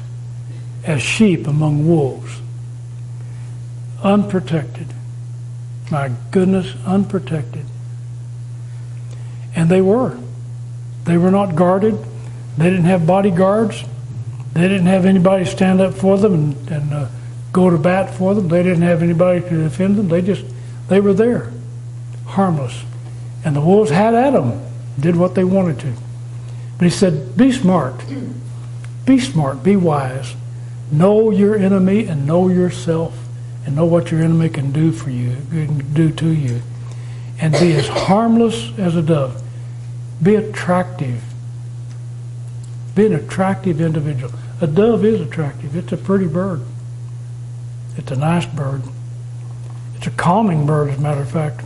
as 0.85 1.03
sheep 1.03 1.47
among 1.47 1.87
wolves. 1.87 2.41
Unprotected. 4.03 4.87
My 5.91 6.11
goodness, 6.31 6.75
unprotected. 6.85 7.65
And 9.55 9.69
they 9.69 9.81
were. 9.81 10.19
They 11.05 11.17
were 11.17 11.31
not 11.31 11.55
guarded. 11.55 11.97
They 12.59 12.71
didn't 12.71 12.87
have 12.87 13.07
bodyguards. 13.07 13.85
They 14.53 14.69
didn't 14.69 14.87
have 14.87 15.05
anybody 15.05 15.45
stand 15.45 15.81
up 15.81 15.95
for 15.95 16.17
them 16.17 16.35
and, 16.35 16.71
and 16.71 16.95
uh, 16.95 17.09
go 17.57 17.71
to 17.71 17.79
bat 17.79 18.15
for 18.15 18.35
them. 18.35 18.49
They 18.49 18.63
didn't 18.63 18.83
have 18.83 19.03
anybody 19.03 19.41
to 19.41 19.63
defend 19.63 19.97
them. 19.97 20.09
They 20.09 20.21
just, 20.21 20.45
they 20.89 21.01
were 21.01 21.15
there, 21.15 21.51
harmless. 22.27 22.85
And 23.47 23.57
the 23.57 23.63
wolves 23.63 23.91
had 23.91 24.13
at 24.13 24.35
them, 24.35 24.61
did 25.01 25.17
what 25.17 25.35
they 25.35 25.43
wanted 25.43 25.81
to. 25.81 25.95
But 26.77 26.85
he 26.85 26.91
said, 26.91 27.35
be 27.35 27.51
smart. 27.51 27.95
Be 29.07 29.19
smart. 29.19 29.63
Be 29.63 29.75
wise. 29.75 30.35
Know 30.93 31.31
your 31.31 31.57
enemy 31.57 32.07
and 32.07 32.27
know 32.27 32.49
yourself 32.49 33.19
and 33.65 33.75
know 33.75 33.87
what 33.87 34.11
your 34.11 34.21
enemy 34.21 34.51
can 34.51 34.71
do 34.71 34.93
for 34.93 35.09
you, 35.09 35.37
can 35.51 35.95
do 35.95 36.13
to 36.13 36.29
you. 36.29 36.61
And 37.41 37.55
be 37.55 37.73
as 37.73 37.89
harmless 37.89 38.79
as 38.79 38.97
a 38.97 39.03
dove. 39.03 39.43
Be 40.23 40.35
attractive. 40.35 41.23
Be 42.95 43.07
an 43.07 43.15
attractive 43.15 43.81
individual. 43.81 44.33
A 44.61 44.67
dove 44.67 45.07
is 45.07 45.23
attractive. 45.23 45.75
It's 45.75 45.93
a 45.93 45.97
pretty 45.97 46.27
bird. 46.27 46.61
It's 47.97 48.11
a 48.11 48.17
nice 48.17 48.47
bird. 48.47 48.83
It's 49.97 50.07
a 50.07 50.11
calming 50.11 50.67
bird, 50.67 50.91
as 50.91 50.99
a 50.99 51.01
matter 51.01 51.23
of 51.23 51.31
fact. 51.31 51.63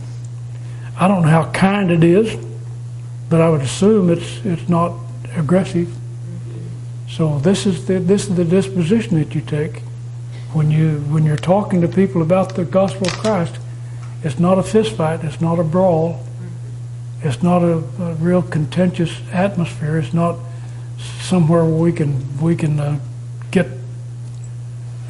I 0.97 1.07
don't 1.07 1.23
know 1.23 1.29
how 1.29 1.51
kind 1.51 1.91
it 1.91 2.03
is, 2.03 2.37
but 3.29 3.41
I 3.41 3.49
would 3.49 3.61
assume 3.61 4.09
it's 4.09 4.45
it's 4.45 4.69
not 4.69 4.93
aggressive. 5.35 5.93
So 7.09 7.39
this 7.39 7.65
is 7.65 7.85
the 7.85 7.99
this 7.99 8.27
is 8.27 8.35
the 8.35 8.45
disposition 8.45 9.19
that 9.19 9.35
you 9.35 9.41
take 9.41 9.79
when 10.53 10.71
you 10.71 10.99
when 11.09 11.25
you're 11.25 11.37
talking 11.37 11.81
to 11.81 11.87
people 11.87 12.21
about 12.21 12.55
the 12.55 12.65
gospel 12.65 13.07
of 13.07 13.13
Christ. 13.13 13.57
It's 14.23 14.39
not 14.39 14.59
a 14.59 14.63
fist 14.63 14.93
fight. 14.93 15.23
It's 15.23 15.41
not 15.41 15.59
a 15.59 15.63
brawl. 15.63 16.23
It's 17.23 17.41
not 17.43 17.63
a, 17.63 17.77
a 17.99 18.13
real 18.15 18.41
contentious 18.41 19.19
atmosphere. 19.31 19.97
It's 19.97 20.13
not 20.13 20.37
somewhere 21.21 21.63
where 21.63 21.73
we 21.73 21.91
can 21.91 22.39
we 22.39 22.55
can 22.55 22.79
uh, 22.79 22.99
get 23.49 23.67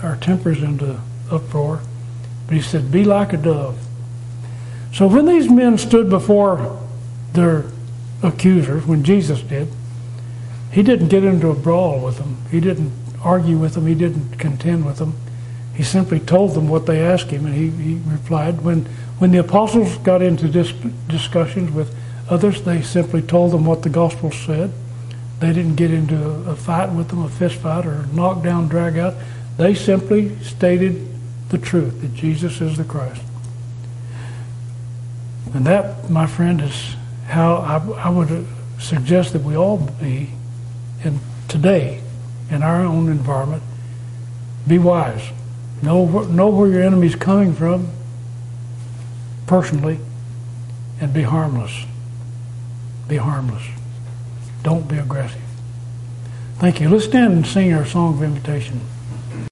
our 0.01 0.15
tempers 0.17 0.63
into 0.63 0.99
uproar. 1.31 1.81
But 2.47 2.55
he 2.55 2.61
said, 2.61 2.91
"Be 2.91 3.03
like 3.03 3.33
a 3.33 3.37
dove." 3.37 3.77
So 4.93 5.07
when 5.07 5.25
these 5.25 5.49
men 5.49 5.77
stood 5.77 6.09
before 6.09 6.77
their 7.33 7.65
accusers, 8.21 8.85
when 8.85 9.03
Jesus 9.03 9.41
did, 9.41 9.69
he 10.71 10.83
didn't 10.83 11.07
get 11.07 11.23
into 11.23 11.49
a 11.49 11.55
brawl 11.55 11.99
with 11.99 12.17
them. 12.17 12.37
He 12.49 12.59
didn't 12.59 12.91
argue 13.23 13.57
with 13.57 13.73
them. 13.73 13.87
He 13.87 13.95
didn't 13.95 14.37
contend 14.37 14.85
with 14.85 14.97
them. 14.97 15.15
He 15.73 15.83
simply 15.83 16.19
told 16.19 16.53
them 16.53 16.67
what 16.67 16.85
they 16.85 16.99
asked 16.99 17.29
him, 17.31 17.45
and 17.45 17.55
he, 17.55 17.69
he 17.69 18.01
replied. 18.05 18.61
When 18.61 18.85
when 19.19 19.31
the 19.31 19.37
apostles 19.37 19.97
got 19.99 20.21
into 20.21 20.47
dis- 20.47 20.73
discussions 21.07 21.71
with 21.71 21.95
others, 22.29 22.63
they 22.63 22.81
simply 22.81 23.21
told 23.21 23.51
them 23.51 23.65
what 23.65 23.83
the 23.83 23.89
gospel 23.89 24.31
said. 24.31 24.71
They 25.39 25.53
didn't 25.53 25.75
get 25.75 25.91
into 25.91 26.15
a, 26.15 26.51
a 26.51 26.55
fight 26.55 26.91
with 26.91 27.09
them, 27.09 27.23
a 27.23 27.29
fist 27.29 27.55
fight, 27.57 27.85
or 27.85 28.05
knock 28.13 28.43
down, 28.43 28.67
drag 28.67 28.97
out. 28.97 29.13
They 29.57 29.75
simply 29.75 30.37
stated 30.39 31.07
the 31.51 31.57
truth 31.57 32.01
that 32.01 32.13
Jesus 32.13 32.61
is 32.61 32.77
the 32.77 32.83
Christ. 32.83 33.21
And 35.53 35.65
that, 35.65 36.09
my 36.09 36.25
friend, 36.25 36.61
is 36.61 36.95
how 37.27 37.55
I, 37.55 38.05
I 38.05 38.09
would 38.09 38.47
suggest 38.79 39.33
that 39.33 39.43
we 39.43 39.55
all 39.55 39.77
be 39.77 40.29
in 41.03 41.19
today 41.47 42.01
in 42.49 42.63
our 42.63 42.81
own 42.81 43.09
environment. 43.09 43.63
Be 44.67 44.79
wise. 44.79 45.29
Know, 45.81 46.23
know 46.23 46.49
where 46.49 46.69
your 46.69 46.83
enemy's 46.83 47.15
coming 47.15 47.53
from 47.53 47.89
personally 49.45 49.99
and 51.01 51.13
be 51.13 51.23
harmless. 51.23 51.85
Be 53.07 53.17
harmless. 53.17 53.63
Don't 54.63 54.87
be 54.87 54.97
aggressive. 54.97 55.41
Thank 56.59 56.79
you. 56.79 56.87
Let's 56.87 57.05
stand 57.05 57.33
and 57.33 57.45
sing 57.45 57.73
our 57.73 57.85
song 57.85 58.13
of 58.13 58.23
invitation. 58.23 58.79